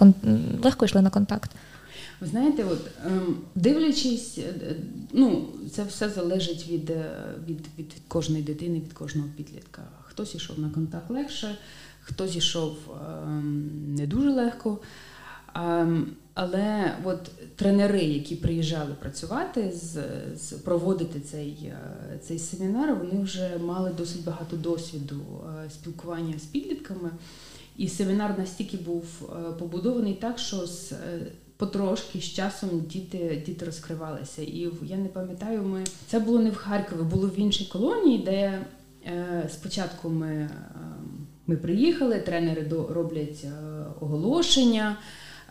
[0.62, 1.50] легко йшли на контакт?
[2.20, 4.74] Ви знаєте, от ем, дивлячись, е,
[5.12, 5.44] ну
[5.74, 7.04] це все залежить від, е,
[7.48, 9.82] від, від, від кожної дитини, від кожного підлітка.
[10.02, 11.58] Хтось ішов на контакт легше,
[12.10, 12.76] хтось ішов
[13.24, 14.78] ем, не дуже легко.
[15.54, 20.02] Ем, але от тренери, які приїжджали працювати, з,
[20.36, 21.72] з проводити цей
[22.22, 25.20] цей семінар, вони вже мали досить багато досвіду
[25.70, 27.10] спілкування з підлітками.
[27.76, 29.04] І семінар настільки був
[29.58, 30.92] побудований так, що з
[31.60, 34.42] потрошки з часом діти діти розкривалися.
[34.42, 38.66] І я не пам'ятаю, ми це було не в Харкові, було в іншій колонії, де
[39.06, 40.50] е, спочатку ми е,
[41.50, 43.50] ми приїхали, тренери роблять е,
[44.00, 44.96] оголошення.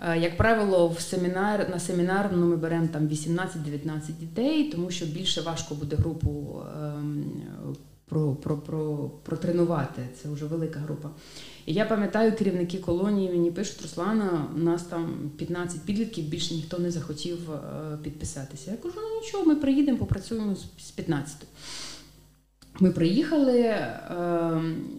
[0.01, 5.05] Е, як правило, в семінар на семінар ну, ми беремо там 18-19 дітей, тому що
[5.05, 7.23] більше важко буде групу ем,
[8.05, 10.01] про, про, про, протренувати.
[10.21, 11.09] Це вже велика група.
[11.65, 16.79] І я пам'ятаю, керівники колонії мені пишуть, Руслана, у нас там 15 підлітків, більше ніхто
[16.79, 17.57] не захотів е,
[18.03, 18.71] підписатися.
[18.71, 21.35] Я кажу, ну нічого, ми приїдемо, попрацюємо з 15.
[22.81, 23.91] Ми приїхали, е,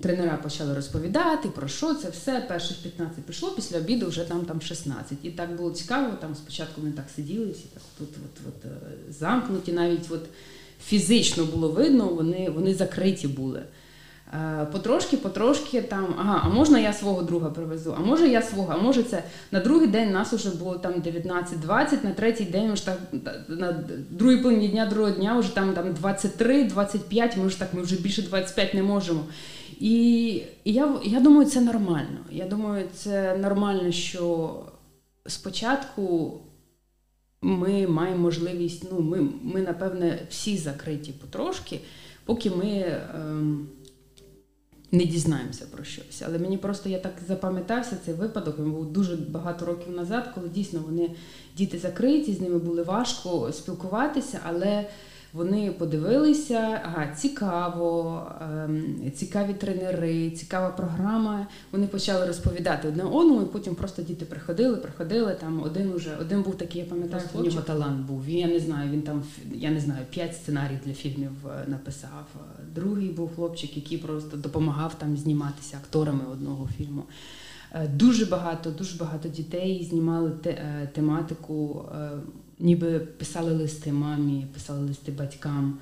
[0.01, 2.45] тренера почали розповідати про що це все.
[2.49, 5.19] Перших 15 пішло, після обіду вже там там 16.
[5.23, 6.17] І так було цікаво.
[6.21, 10.25] Там спочатку ми так сиділи, всі так тут от, от, е, замкнуті, навіть от
[10.85, 13.63] фізично було видно, вони, вони закриті були.
[14.33, 18.73] Е, потрошки, потрошки там, ага, а можна я свого друга привезу, а може я свого,
[18.73, 22.87] а може це на другий день нас вже було там 19-20, на третій день вже
[22.87, 22.99] так,
[23.49, 28.03] на другій половині дня другого дня вже там там 23-25, ми вже так, ми вже
[28.03, 29.25] більше 25 не можемо.
[29.81, 30.27] І,
[30.65, 32.19] і я, я думаю, це нормально.
[32.31, 34.55] Я думаю, це нормально, що
[35.27, 36.33] спочатку.
[37.43, 41.81] Ми маємо можливість, ну ми, ми напевне, всі закриті потрошки,
[42.25, 43.01] поки ми.
[43.15, 43.69] Ем,
[44.93, 46.23] не дізнаємося про щось.
[46.27, 48.59] Але мені просто я так запам'ятався цей випадок.
[48.59, 51.11] Він був дуже багато років назад, коли дійсно вони
[51.57, 54.87] діти закриті, з ними було важко спілкуватися, але
[55.33, 61.47] вони подивилися, ага, цікаво, ем, цікаві тренери, цікава програма.
[61.73, 65.35] Вони почали розповідати одне одному, і потім просто діти приходили, приходили.
[65.35, 68.25] Там один уже один був такий, я пам'ятаю, у нього талант був.
[68.25, 69.23] Він, я не знаю, він там
[69.55, 72.27] я не знаю, п'ять сценаріїв для фільмів е, написав.
[72.75, 77.03] Другий був хлопчик, який просто допомагав там зніматися акторами одного фільму.
[77.75, 81.85] Е, дуже багато, дуже багато дітей знімали те, е, тематику
[82.59, 85.79] ніби писали листи мамі, писали листи батькам.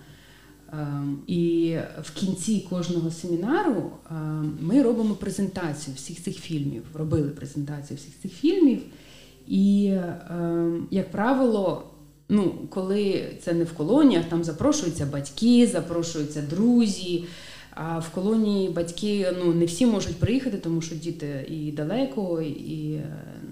[0.72, 6.82] Ем, і в кінці кожного семінару ем, ми робимо презентацію всіх цих фільмів.
[6.94, 8.82] Робили презентацію всіх цих фільмів.
[9.46, 9.94] І,
[10.30, 11.82] ем, як правило,
[12.28, 17.24] ну, коли це не в колоніях, там запрошуються батьки, запрошуються друзі.
[17.80, 23.00] А в колонії батьки ну не всі можуть приїхати, тому що діти і далеко, і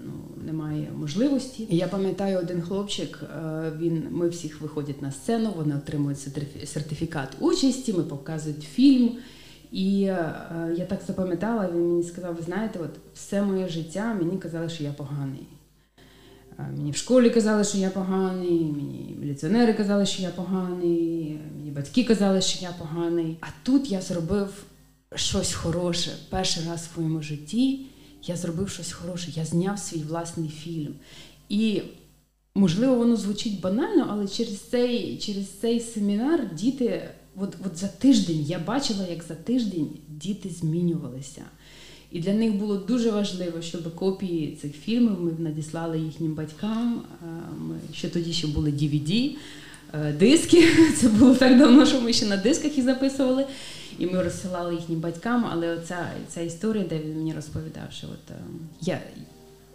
[0.05, 1.67] ну немає можливості.
[1.69, 3.23] Я пам'ятаю один хлопчик.
[3.23, 6.19] Е, він ми всіх виходять на сцену, вони отримують
[6.65, 7.93] сертифікат участі.
[7.93, 9.11] Ми показують фільм.
[9.71, 10.33] І е,
[10.77, 14.83] я так запам'ятала, він мені сказав: ви знаєте, от все моє життя мені казали, що
[14.83, 15.47] я поганий.
[16.57, 22.03] Мені в школі казали, що я поганий, мені міліціонери казали, що я поганий, мені батьки
[22.03, 23.37] казали, що я поганий.
[23.41, 24.63] А тут я зробив
[25.15, 26.11] щось хороше.
[26.29, 27.85] Перший раз в своєму житті
[28.23, 30.95] я зробив щось хороше, я зняв свій власний фільм.
[31.49, 31.81] І,
[32.55, 38.41] можливо, воно звучить банально, але через цей через цей семінар діти, от, от за тиждень
[38.41, 41.41] я бачила, як за тиждень діти змінювалися.
[42.11, 47.01] І для них було дуже важливо, щоб копії цих фільмів ми надіслали їхнім батькам.
[47.59, 49.35] Ми ще тоді ще були DVD,
[49.93, 50.67] е, диски.
[50.97, 53.45] Це було так давно, що ми ще на дисках їх записували.
[53.99, 55.45] І ми розсилали їхнім батькам.
[55.51, 58.35] Але оця ця історія, де він мені розповідав, що от е,
[58.81, 58.99] я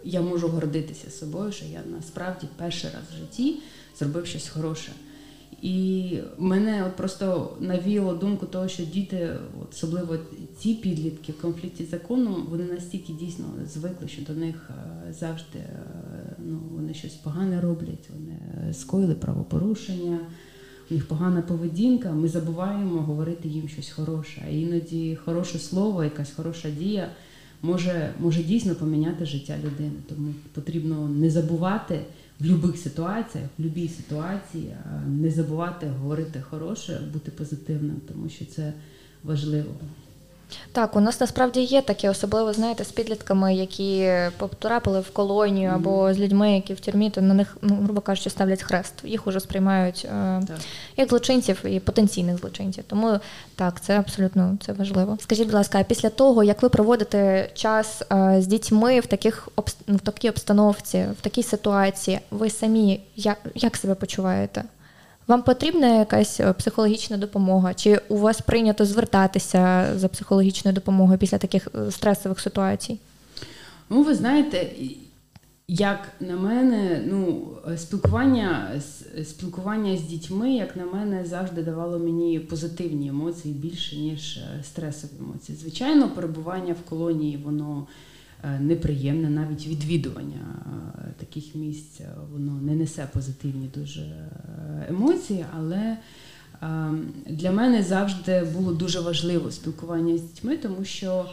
[0.05, 3.55] я можу гордитися собою, що я насправді перший раз в житті
[3.99, 4.91] зробив щось хороше.
[5.63, 9.29] І мене от просто навіло думку того, що діти,
[9.71, 10.15] особливо
[10.57, 15.59] ці підлітки в конфлікті з законом, вони настільки дійсно звикли, що до них е, завжди
[15.59, 18.37] е, ну, вони щось погане роблять, вони
[18.73, 20.19] скоїли правопорушення,
[20.91, 22.11] у них погана поведінка.
[22.11, 24.41] Ми забуваємо говорити їм щось хороше.
[24.47, 27.09] А іноді хороше слово, якась хороша дія
[27.61, 29.99] може, може дійсно поміняти життя людини.
[30.09, 31.99] Тому потрібно не забувати
[32.39, 34.75] в будь-яких ситуаціях, в будь-якій ситуації
[35.07, 38.73] не забувати говорити хороше, бути позитивним, тому що це
[39.23, 39.75] важливо.
[40.71, 46.13] Так, у нас насправді є таке, особливо знаєте, з підлітками, які потрапили в колонію або
[46.13, 48.93] з людьми, які в тюрмі, то на них, ну, грубо кажучи, ставлять хрест.
[49.03, 50.41] Їх уже сприймають е,
[50.97, 52.83] як злочинців і потенційних злочинців.
[52.87, 53.19] Тому
[53.55, 55.17] так, це абсолютно це важливо.
[55.21, 59.49] Скажіть, будь ласка, а після того, як ви проводите час е, з дітьми в таких
[59.87, 64.63] в такій обстановці, в такій ситуації, ви самі як, як себе почуваєте?
[65.27, 67.73] Вам потрібна якась е, психологічна допомога?
[67.73, 72.99] Чи у вас прийнято звертатися за психологічною допомогою після таких е, стресових ситуацій?
[73.89, 74.67] Ну, ви знаєте,
[75.67, 78.81] як на мене, ну, спілкування
[79.23, 85.11] спілкування з дітьми, як на мене, завжди давало мені позитивні емоції більше, ніж е, стресові
[85.19, 85.57] емоції.
[85.57, 87.87] Звичайно, перебування в колонії, воно.
[88.45, 90.55] Е, неприємне, навіть відвідування
[90.97, 94.29] е, таких місць е, воно не несе позитивні дуже
[94.89, 95.97] емоції, але
[97.25, 101.29] для мене завжди було дуже важливо спілкування з дітьми, тому що.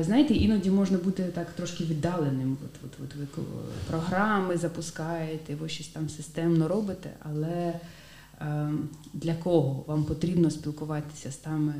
[0.00, 2.56] Знаєте, іноді можна бути так трошки віддаленим.
[2.64, 3.42] От, от, от ви
[3.90, 7.80] програми запускаєте, ви щось там системно робите, але
[8.40, 8.70] е,
[9.14, 11.74] для кого вам потрібно спілкуватися саме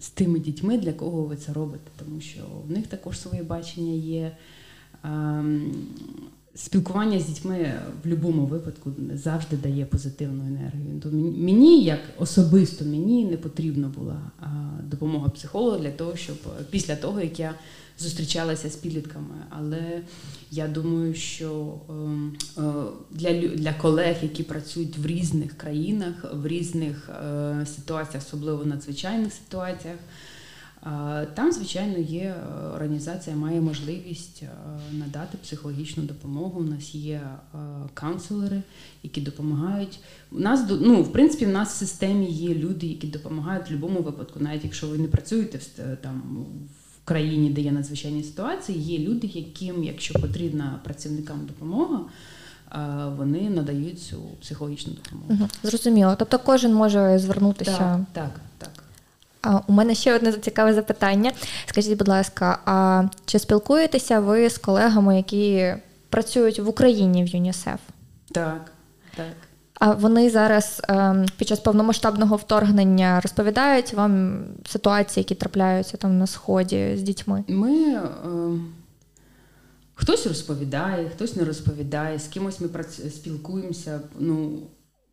[0.00, 3.92] з тими дітьми, для кого ви це робите, тому що в них також своє бачення
[3.92, 4.36] є.
[5.04, 5.72] Ем,
[6.54, 11.00] спілкування з дітьми в будь-якому випадку завжди дає позитивну енергію.
[11.02, 11.08] То
[11.38, 14.20] мені, як особисто, мені не потрібна була
[14.84, 16.36] допомога психолога для того, щоб
[16.70, 17.54] після того, як я
[18.00, 19.34] зустрічалася з підлітками.
[19.50, 20.02] Але
[20.50, 22.62] я думаю, що ем, е,
[23.10, 29.32] для для колег, які працюють в різних країнах, в різних е, ситуаціях, особливо в надзвичайних
[29.32, 29.96] ситуаціях.
[30.86, 32.34] Е, там, звичайно, є
[32.74, 34.42] організація, має можливість
[34.92, 36.60] надати психологічну допомогу.
[36.60, 37.20] У нас є
[37.94, 38.62] каунселери,
[39.02, 40.00] які допомагають.
[40.32, 44.00] У нас ну, в принципі, в нас в системі є люди, які допомагають в будь-якому
[44.00, 46.46] випадку, навіть якщо ви не працюєте в там
[47.04, 52.00] країні, де є надзвичайні ситуації, є люди, яким, якщо потрібна працівникам допомога,
[53.16, 55.48] вони надають цю психологічну допомогу.
[55.62, 56.16] Зрозуміло.
[56.18, 57.76] Тобто кожен може звернутися.
[57.78, 58.84] Так, так, так.
[59.42, 61.32] А у мене ще одне цікаве запитання.
[61.66, 65.74] Скажіть, будь ласка, а чи спілкуєтеся ви з колегами, які
[66.08, 67.80] працюють в Україні в ЮНІСЕФ?
[68.32, 68.72] Так,
[69.16, 69.26] так.
[69.80, 76.26] А вони зараз ем, під час повномасштабного вторгнення розповідають вам ситуації, які трапляються там на
[76.26, 77.44] сході з дітьми?
[77.48, 78.02] Ми е,
[79.94, 82.18] хтось розповідає, хтось не розповідає.
[82.18, 82.68] З кимось ми
[83.10, 84.00] спілкуємося.
[84.18, 84.58] Ну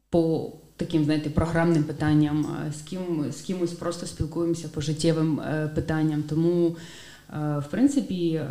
[0.09, 2.47] по таким, знаєте, програмним питанням,
[2.77, 6.23] з ким з кимось просто спілкуємося по життєвим е, питанням.
[6.23, 6.75] Тому
[7.29, 8.49] в принципі, е,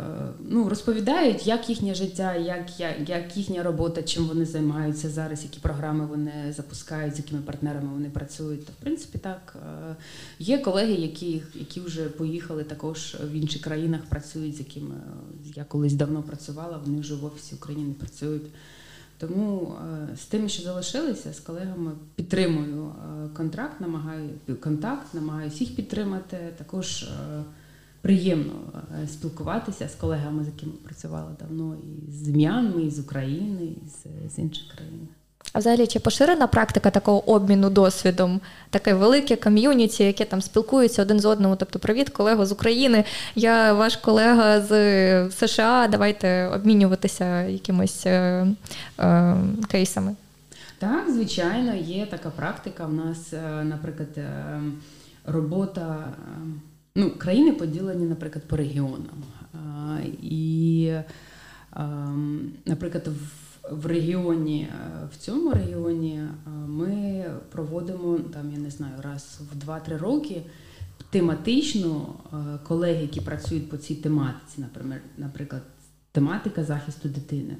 [0.49, 6.05] ну, розповідають, як їхнє життя, як як їхня робота, чим вони займаються зараз, які програми
[6.05, 8.65] вони запускають, з якими партнерами вони працюють.
[8.65, 9.95] То в принципі так е,
[10.39, 14.95] є колеги, які які вже поїхали також в інших країнах, працюють, з якими
[15.55, 16.79] я колись давно працювала.
[16.85, 18.45] Вони вже в офісі України працюють.
[19.19, 19.75] Тому
[20.17, 22.91] з тими, що залишилися, з колегами підтримую
[23.33, 26.37] контракт, намагаю контакт, намагаюся їх підтримати.
[26.57, 27.09] Також
[28.01, 28.53] приємно
[29.07, 34.33] спілкуватися з колегами, з якими працювала давно, і з М'янми, і з України, і з,
[34.35, 35.07] з інших країн.
[35.53, 41.19] А взагалі, чи поширена практика такого обміну досвідом, таке велике ком'юніті, яке там спілкується один
[41.19, 41.55] з одним.
[41.59, 43.03] Тобто, привіт, колего з України,
[43.35, 45.87] я ваш колега з США.
[45.87, 48.47] Давайте обмінюватися якимось е,
[48.99, 49.37] е,
[49.67, 50.15] кейсами.
[50.79, 52.85] Так, звичайно, є така практика.
[52.85, 54.61] У нас, е, наприклад, е,
[55.25, 56.07] робота.
[56.99, 59.23] Ну, країни поділені, наприклад, по регіонам.
[60.21, 60.93] І,
[61.75, 68.69] ем, наприклад, в в регіоні, е, в цьому регіоні е, ми проводимо там, я не
[68.69, 70.41] знаю, раз в 2-3 роки
[71.09, 72.37] тематично е,
[72.67, 74.65] колеги, які працюють по цій тематиці,
[75.17, 75.61] наприклад,
[76.11, 77.57] тематика захисту дитини.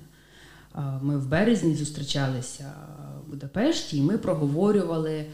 [1.02, 2.74] Ми в березні зустрічалися
[3.26, 5.26] в Будапешті, і ми проговорювали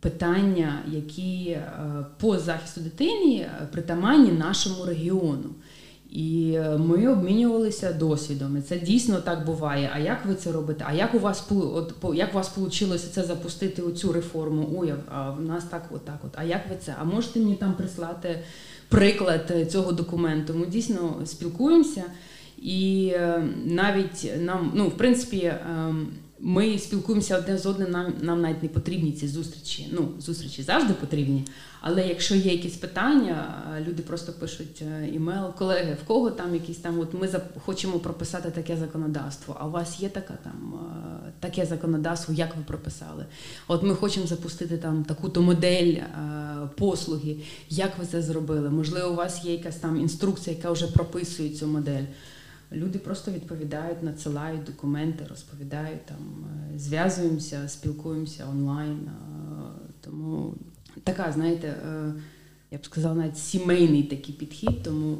[0.00, 1.58] питання, які
[2.20, 5.50] по захисту дитини притаманні нашому регіону.
[6.10, 8.56] І е, ми обмінювалися досвідом.
[8.56, 9.90] І Це дійсно так буває.
[9.94, 10.84] А як ви це робите?
[10.88, 14.74] А як у вас от, як у вас вийшло це запустити оцю реформу?
[14.76, 16.30] Ой, а в нас так, от от.
[16.34, 16.94] А як ви це?
[17.00, 18.38] А можете мені там прислати
[18.88, 20.54] приклад цього документу?
[20.54, 22.04] Ми дійсно спілкуємося,
[22.62, 25.52] і е, навіть нам, ну в принципі.
[26.40, 29.88] Ми спілкуємося одне з одним, нам нам навіть не потрібні ці зустрічі.
[29.92, 31.44] Ну, зустрічі завжди потрібні.
[31.80, 36.76] Але якщо є якісь питання, люди просто пишуть е, імейл, колеги, в кого там якісь
[36.76, 37.28] там, от ми
[37.64, 39.56] хочемо прописати таке законодавство.
[39.60, 40.74] А у вас є така там
[41.26, 43.26] е, таке законодавство, як ви прописали?
[43.68, 46.06] От ми хочемо запустити там таку-то модель е,
[46.76, 47.36] послуги.
[47.68, 48.70] Як ви це зробили?
[48.70, 52.04] Можливо, у вас є якась там інструкція, яка вже прописує цю модель.
[52.72, 58.96] Люди просто відповідають, надсилають документи, розповідають там, е, зв'язуємося, спілкуємося онлайн.
[58.96, 59.12] Е,
[60.00, 60.54] тому
[61.04, 62.12] така, знаєте, е,
[62.70, 65.16] я б сказала, навіть сімейний такий підхід, тому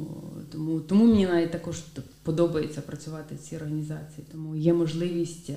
[0.51, 1.79] тому, тому мені навіть також
[2.23, 4.27] подобається працювати в цій організації.
[4.31, 5.51] Тому є можливість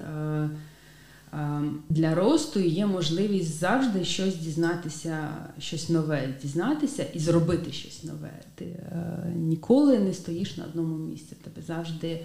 [1.89, 5.29] для росту є можливість завжди щось дізнатися,
[5.59, 8.31] щось нове, дізнатися і зробити щось нове.
[8.55, 11.37] Ти е, ніколи не стоїш на одному місці.
[11.45, 12.21] Тебе завжди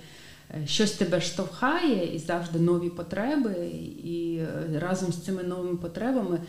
[0.51, 3.55] е, щось тебе штовхає, і завжди нові потреби.
[4.03, 6.39] І е, разом з цими новими потребами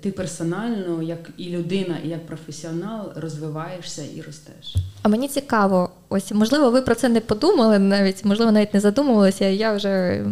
[0.00, 4.76] ти персонально, як і людина, і як професіонал, розвиваєшся і ростеш.
[5.02, 9.44] А мені цікаво, ось можливо, ви про це не подумали, навіть можливо, навіть не задумувалися.
[9.44, 10.24] Я вже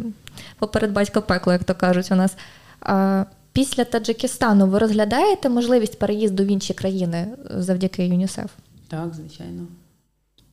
[0.59, 2.37] поперед батька пекло, як то кажуть, у нас.
[3.53, 8.51] Після Таджикистану ви розглядаєте можливість переїзду в інші країни завдяки ЮНІСЕФ?
[8.89, 9.67] Так, звичайно.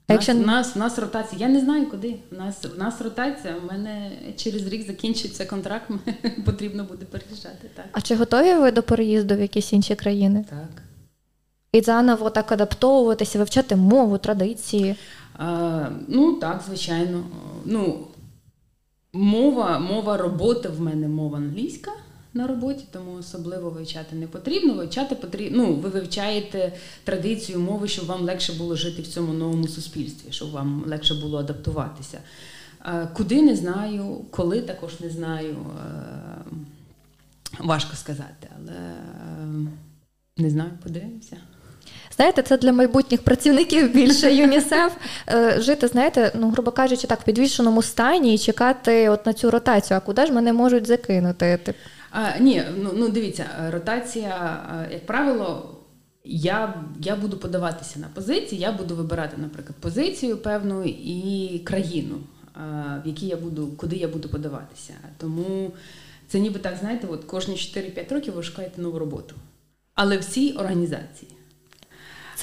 [0.08, 0.34] А якщо...
[0.34, 2.16] нас, нас, нас ротація, я не знаю куди.
[2.32, 3.56] У нас у нас ротація.
[3.64, 5.90] У мене через рік закінчиться контракт,
[6.46, 7.70] потрібно буде переїжджати.
[7.76, 7.86] Так.
[7.92, 10.46] А чи готові ви до переїзду в якісь інші країни?
[10.50, 10.84] Так.
[11.72, 14.96] І заново так адаптовуватися, вивчати мову, традиції?
[15.38, 17.24] А, Ну так, звичайно.
[17.66, 18.08] Ну,
[19.14, 21.92] Мова, мова роботи в мене мова англійська
[22.34, 24.74] на роботі, тому особливо вивчати не потрібно.
[24.74, 25.58] Вивчати потрібно.
[25.58, 30.52] Ну, ви вивчаєте традицію мови, щоб вам легше було жити в цьому новому суспільстві, щоб
[30.52, 32.20] вам легше було адаптуватися.
[33.14, 35.56] Куди не знаю, коли також не знаю.
[37.60, 38.96] Важко сказати, але
[40.38, 41.38] не знаю, подивимося.
[42.16, 44.94] Знаєте, це для майбутніх працівників більше ЮНІСЕФ
[45.30, 49.52] е, жити, знаєте, ну, грубо кажучи, так, в підвішеному стані і чекати от на цю
[49.52, 49.98] ротацію.
[49.98, 51.74] А куди ж мене можуть закинути?
[52.12, 55.70] А, Ні, ну ну дивіться, ротація, як правило.
[56.26, 62.16] Я я буду подаватися на позиції, я буду вибирати, наприклад, позицію певну і країну,
[63.04, 64.94] в якій я буду, куди я буду подаватися.
[65.18, 65.72] Тому
[66.28, 69.36] це ніби так, знаєте, от кожні 4-5 років ви шукаєте нову роботу.
[69.96, 71.32] Але в цій організації.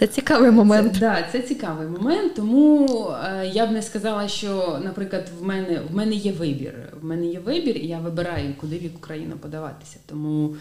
[0.00, 0.94] Це цікавий момент.
[0.94, 2.34] Це, да, це цікавий момент.
[2.34, 2.88] Тому
[3.24, 6.74] е, я б не сказала, що, наприклад, в мене в мене є вибір.
[7.00, 9.98] В мене є вибір, і я вибираю, куди в Україну подаватися.
[10.06, 10.56] Тому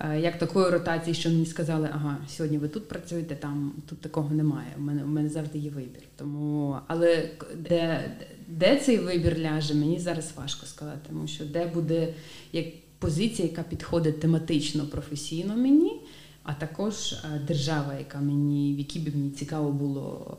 [0.00, 4.34] е, як такої ротації, що мені сказали, ага, сьогодні ви тут працюєте, там тут такого
[4.34, 4.68] немає.
[4.78, 6.02] У мене у мене завжди є вибір.
[6.16, 8.10] Тому, але де,
[8.48, 12.08] де цей вибір ляже, мені зараз важко сказати, тому що де буде
[12.52, 12.66] як
[12.98, 16.00] позиція, яка підходить тематично професійно мені
[16.42, 20.36] а також е, держава, яка мені, в якій би мені цікаво було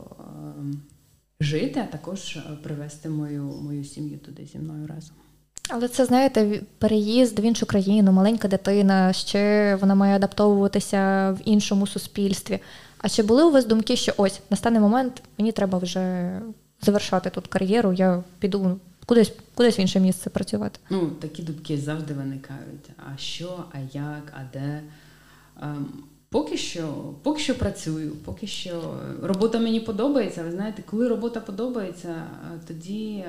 [0.58, 0.82] ем,
[1.40, 5.16] жити, а також е, привезти мою, мою сім'ю туди зі мною разом.
[5.68, 11.86] Але це, знаєте, переїзд в іншу країну, маленька дитина, ще вона має адаптовуватися в іншому
[11.86, 12.58] суспільстві.
[12.98, 16.32] А чи були у вас думки, що ось настане момент, мені треба вже
[16.82, 20.78] завершати тут кар'єру, я піду кудись кудись в інше місце працювати.
[20.90, 22.90] Ну, такі думки завжди виникають.
[22.96, 24.80] А що, а як, а де?
[25.62, 25.86] Ем,
[26.28, 30.42] поки що поки що працюю, поки що робота мені подобається.
[30.42, 33.24] Ви знаєте, коли робота подобається, е, тоді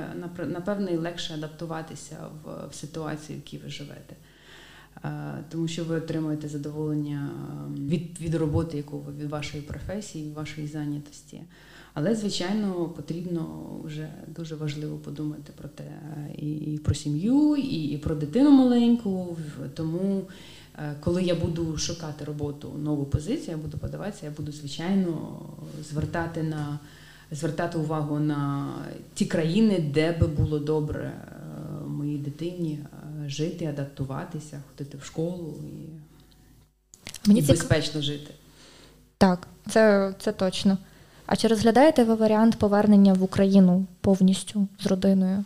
[0.48, 4.16] напевне легше адаптуватися в, в ситуацію, в якій ви живете.
[5.04, 7.30] Е, тому що ви отримуєте задоволення
[7.66, 11.42] ем, від від роботи, яку ви від вашої професії, від вашої зайнятості.
[11.94, 15.84] Але, звичайно, потрібно вже дуже важливо подумати про те
[16.38, 19.38] і, і про сім'ю, і, і про дитину маленьку.
[19.74, 20.34] Тому, е,
[21.00, 25.40] коли я буду шукати роботу, нову позицію, я буду подаватися, я буду, звичайно,
[25.90, 26.80] звертати на
[27.32, 28.70] звертати увагу на
[29.14, 32.80] ті країни, де би було добре е, моїй дитині
[33.26, 35.90] е, жити, адаптуватися, ходити в школу і,
[37.28, 38.34] Мені і безпечно жити.
[39.18, 40.78] Так, це, це точно.
[41.26, 45.44] А чи розглядаєте ви варіант повернення в Україну повністю з родиною?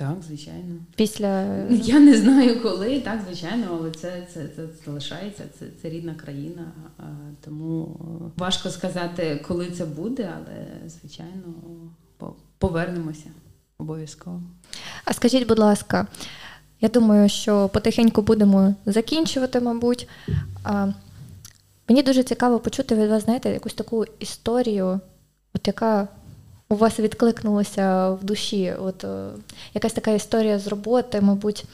[0.00, 0.76] Так, звичайно.
[0.96, 6.14] Після я не знаю коли, так, звичайно, але це це, це залишається, це це рідна
[6.14, 6.72] країна.
[7.44, 8.00] Тому
[8.36, 11.54] важко сказати, коли це буде, але звичайно
[12.58, 13.26] повернемося
[13.78, 14.42] обов'язково.
[15.04, 16.06] А скажіть, будь ласка,
[16.80, 20.08] я думаю, що потихеньку будемо закінчувати, мабуть.
[21.88, 25.00] Мені дуже цікаво почути від вас, знаєте, якусь таку історію,
[25.54, 26.08] от яка
[26.70, 28.74] у вас відкликнулася в душі.
[28.80, 29.28] От е,
[29.74, 31.64] якась така історія з роботи, мабуть,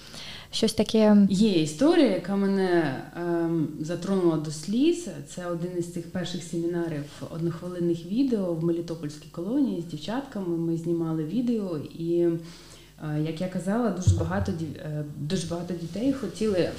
[0.50, 1.16] щось таке.
[1.30, 5.08] Є історія, яка мене ем, затронула до сліз.
[5.28, 10.56] Це один із цих перших семінарів однохвилинних відео в Мелітопольській колонії з дівчатками.
[10.56, 16.70] Ми знімали відео, і, е, як я казала, дуже багато е, дуже багато дітей хотіли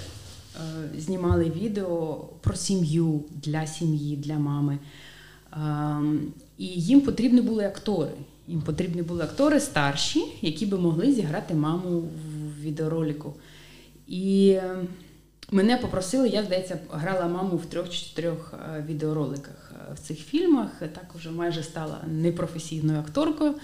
[0.97, 4.78] знімали відео про сім'ю для сім'ї, для мами.
[5.58, 6.20] Ем,
[6.58, 8.12] і їм потрібні були актори.
[8.47, 13.34] Їм потрібні були актори старші, які би могли зіграти маму в відеоролику.
[14.08, 14.88] І ем,
[15.51, 20.20] мене попросили, я, здається, грала маму в трьох чи чотирьох е, відеороликах е, в цих
[20.20, 20.70] фільмах.
[20.80, 23.55] Так вже майже стала непрофесійною акторкою.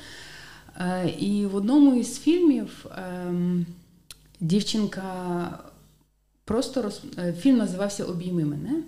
[1.19, 3.65] І в одному із фільмів ем,
[4.39, 5.03] дівчинка
[6.45, 7.01] Просто роз...
[7.17, 8.83] Е, фільм називався Обійми мене.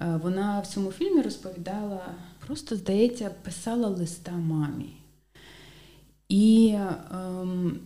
[0.00, 2.00] Е, вона в цьому фільмі розповідала,
[2.46, 4.96] просто, здається, писала листа мамі.
[6.28, 6.76] І
[7.12, 7.80] ем,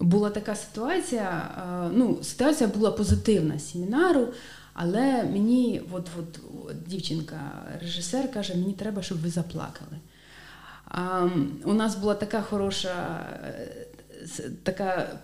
[0.00, 1.50] була така ситуація,
[1.88, 4.28] е, ну, ситуація була позитивна семінару,
[4.74, 7.40] але мені, от, от, от дівчинка,
[7.80, 9.98] режисер каже, мені треба, щоб ви заплакали.
[10.94, 13.26] Ем, у нас була така хороша
[14.62, 15.18] така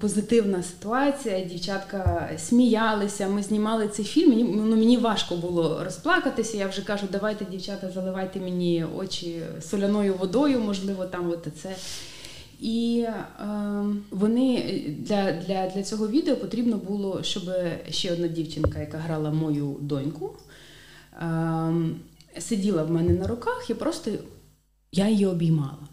[0.00, 1.44] позитивна ситуація.
[1.44, 4.30] Дівчатка сміялися, ми знімали цей фільм.
[4.30, 6.56] Мені ну, мені важко було розплакатися.
[6.56, 11.76] Я вже кажу, давайте, дівчата, заливайте мені очі соляною водою, можливо, там от це.
[12.60, 13.24] І е,
[14.10, 17.42] вони для для, для цього відео потрібно було, щоб
[17.90, 20.32] ще одна дівчинка, яка грала мою доньку,
[21.12, 21.72] е,
[22.38, 24.10] сиділа в мене на руках і просто
[24.92, 25.89] я її обіймала.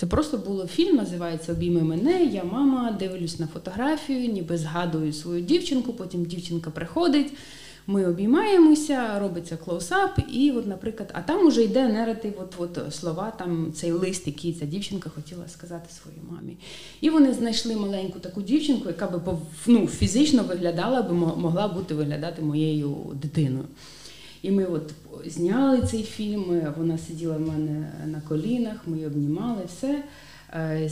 [0.00, 2.24] Це просто було фільм, називається Обійми мене.
[2.24, 5.92] Я мама, дивлюсь на фотографію, ніби згадую свою дівчинку.
[5.92, 7.32] Потім дівчинка приходить,
[7.86, 13.32] ми обіймаємося, робиться клоусап, і, от, наприклад, а там уже йде наратив, от, от слова,
[13.38, 16.56] там цей лист, який ця дівчинка хотіла сказати своїй мамі.
[17.00, 22.42] І вони знайшли маленьку таку дівчинку, яка би ну, фізично виглядала, би могла бути виглядати
[22.42, 23.64] моєю дитиною.
[24.42, 24.94] І ми от
[25.26, 30.02] зняли цей фільм, вона сиділа в мене на колінах, ми її обнімали все.
[30.52, 30.90] Е,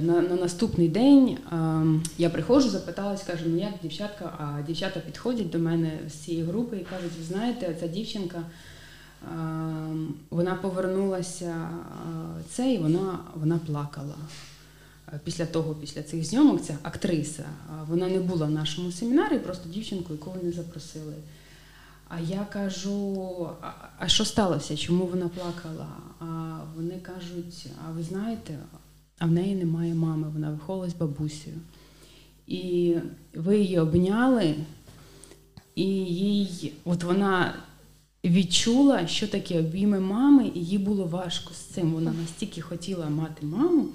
[0.00, 5.50] на на наступний день ем, я приходжу, запиталась, кажу, ну як дівчатка, а дівчата підходять
[5.50, 8.42] до мене з цієї групи і кажуть, ви знаєте, ця дівчинка
[10.30, 14.14] вона повернулася е, це і вона, вона плакала.
[15.12, 17.44] Е, після того, після цих зйомок, ця актриса,
[17.88, 21.14] вона не була в нашому семінарі, просто дівчинку, яку вони запросили.
[22.12, 23.48] А я кажу:
[23.98, 24.76] а що сталося?
[24.76, 25.86] Чому вона плакала?
[26.20, 28.58] А вони кажуть: а ви знаєте,
[29.18, 31.56] а в неї немає мами, вона виховувалась бабусею.
[32.46, 32.94] І
[33.34, 34.54] ви її обняли,
[35.74, 37.54] і їй, от вона
[38.24, 41.92] відчула, що таке обійми мами, і їй було важко з цим.
[41.92, 43.86] Вона настільки хотіла мати маму.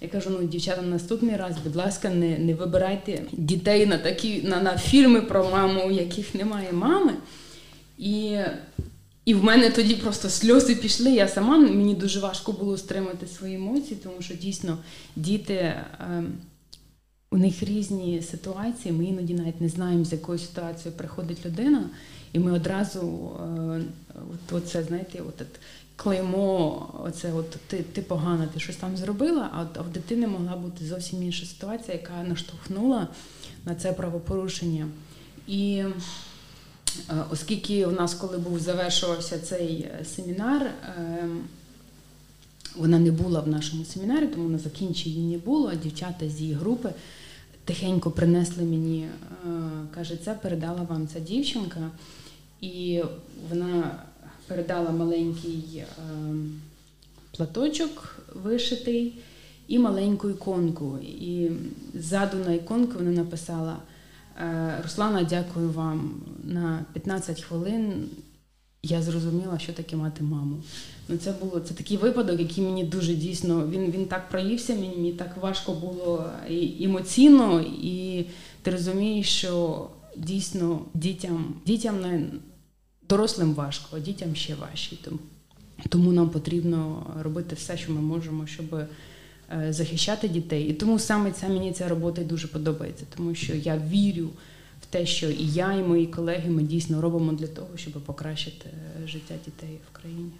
[0.00, 4.62] Я кажу, ну дівчата, наступний раз, будь ласка, не не вибирайте дітей на такі на,
[4.62, 7.12] на фільми про маму, у яких немає мами.
[7.98, 8.38] І
[9.24, 11.10] і в мене тоді просто сльози пішли.
[11.10, 14.78] Я сама мені дуже важко було стримати свої емоції, тому що дійсно
[15.16, 15.54] діти.
[15.54, 16.24] Е,
[17.34, 18.94] у них різні ситуації.
[18.94, 21.90] Ми іноді навіть не знаємо, з якою ситуацією приходить людина,
[22.32, 23.82] і ми одразу е,
[24.14, 25.60] от, оце, знаєте, от, от
[25.96, 30.56] клеймо, оце от ти ти погана, ти щось там зробила, а, а в дитини могла
[30.56, 33.08] бути зовсім інша ситуація, яка наштовхнула
[33.64, 34.86] на це правопорушення.
[35.46, 35.82] І
[37.30, 41.40] оскільки у нас, коли був завершувався цей семінар, ем,
[42.76, 45.72] вона не була в нашому семінарі, тому на закінченні не було.
[45.82, 46.90] Дівчата з її групи
[47.64, 49.08] тихенько принесли мені, е,
[49.94, 51.90] каже, це передала вам ця дівчинка,
[52.60, 53.02] і
[53.50, 53.98] вона
[54.46, 55.86] передала маленький е,
[57.36, 59.14] платочок вишитий
[59.68, 60.98] і маленьку іконку.
[61.02, 61.50] І
[61.94, 63.93] ззаду на іконку вона написала: «Е,
[64.82, 66.14] Руслана, дякую вам
[66.44, 68.08] на 15 хвилин.
[68.82, 70.56] Я зрозуміла, що таке мати маму.
[71.08, 75.12] Ну, Це було це такий випадок, який мені дуже дійсно він він так проївся, мені
[75.12, 78.24] так важко було і емоційно, і
[78.62, 82.26] ти розумієш, що дійсно дітям дітям не
[83.08, 84.96] дорослим важко, а дітям ще важче.
[85.04, 85.18] Тому,
[85.88, 88.86] тому нам потрібно робити все, що ми можемо, щоб е,
[89.70, 90.64] захищати дітей.
[90.64, 94.30] І тому саме ця мені ця робота дуже подобається, тому що я вірю
[94.82, 98.68] в те, що і я, і мої колеги ми дійсно робимо для того, щоб покращити
[99.04, 100.32] е, життя дітей в країні.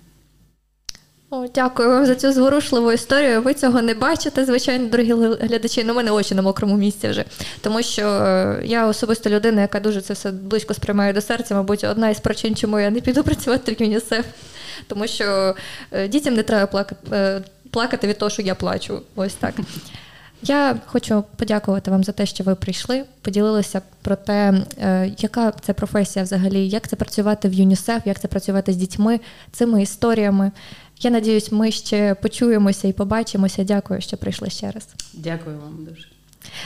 [1.30, 3.42] О, Дякую вам за цю зворушливу історію.
[3.42, 5.84] Ви цього не бачите, звичайно, дорогі глядачі.
[5.84, 7.24] Ну, мене очі на мокрому місці вже.
[7.60, 11.84] Тому що е, я особисто людина, яка дуже це все близько сприймає до серця, мабуть,
[11.84, 14.26] одна із причин, чому я не піду працювати в ЮНІСЕФ.
[14.86, 15.54] Тому що
[15.92, 17.42] е, дітям не треба плакати, е,
[17.74, 19.00] плакати від того, що я плачу.
[19.14, 19.54] Ось так.
[20.42, 24.62] Я хочу подякувати вам за те, що ви прийшли, поділилися про те,
[25.18, 29.20] яка це професія взагалі, як це працювати в ЮНІСЕФ, як це працювати з дітьми,
[29.52, 30.50] цими історіями.
[31.00, 33.64] Я надіюсь, ми ще почуємося і побачимося.
[33.64, 34.88] Дякую, що прийшли ще раз.
[35.14, 36.08] Дякую вам дуже.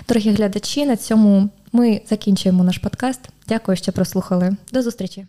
[0.08, 0.86] Дорогі глядачі.
[0.86, 3.20] На цьому ми закінчуємо наш подкаст.
[3.48, 4.56] Дякую, що прослухали.
[4.72, 5.26] До зустрічі.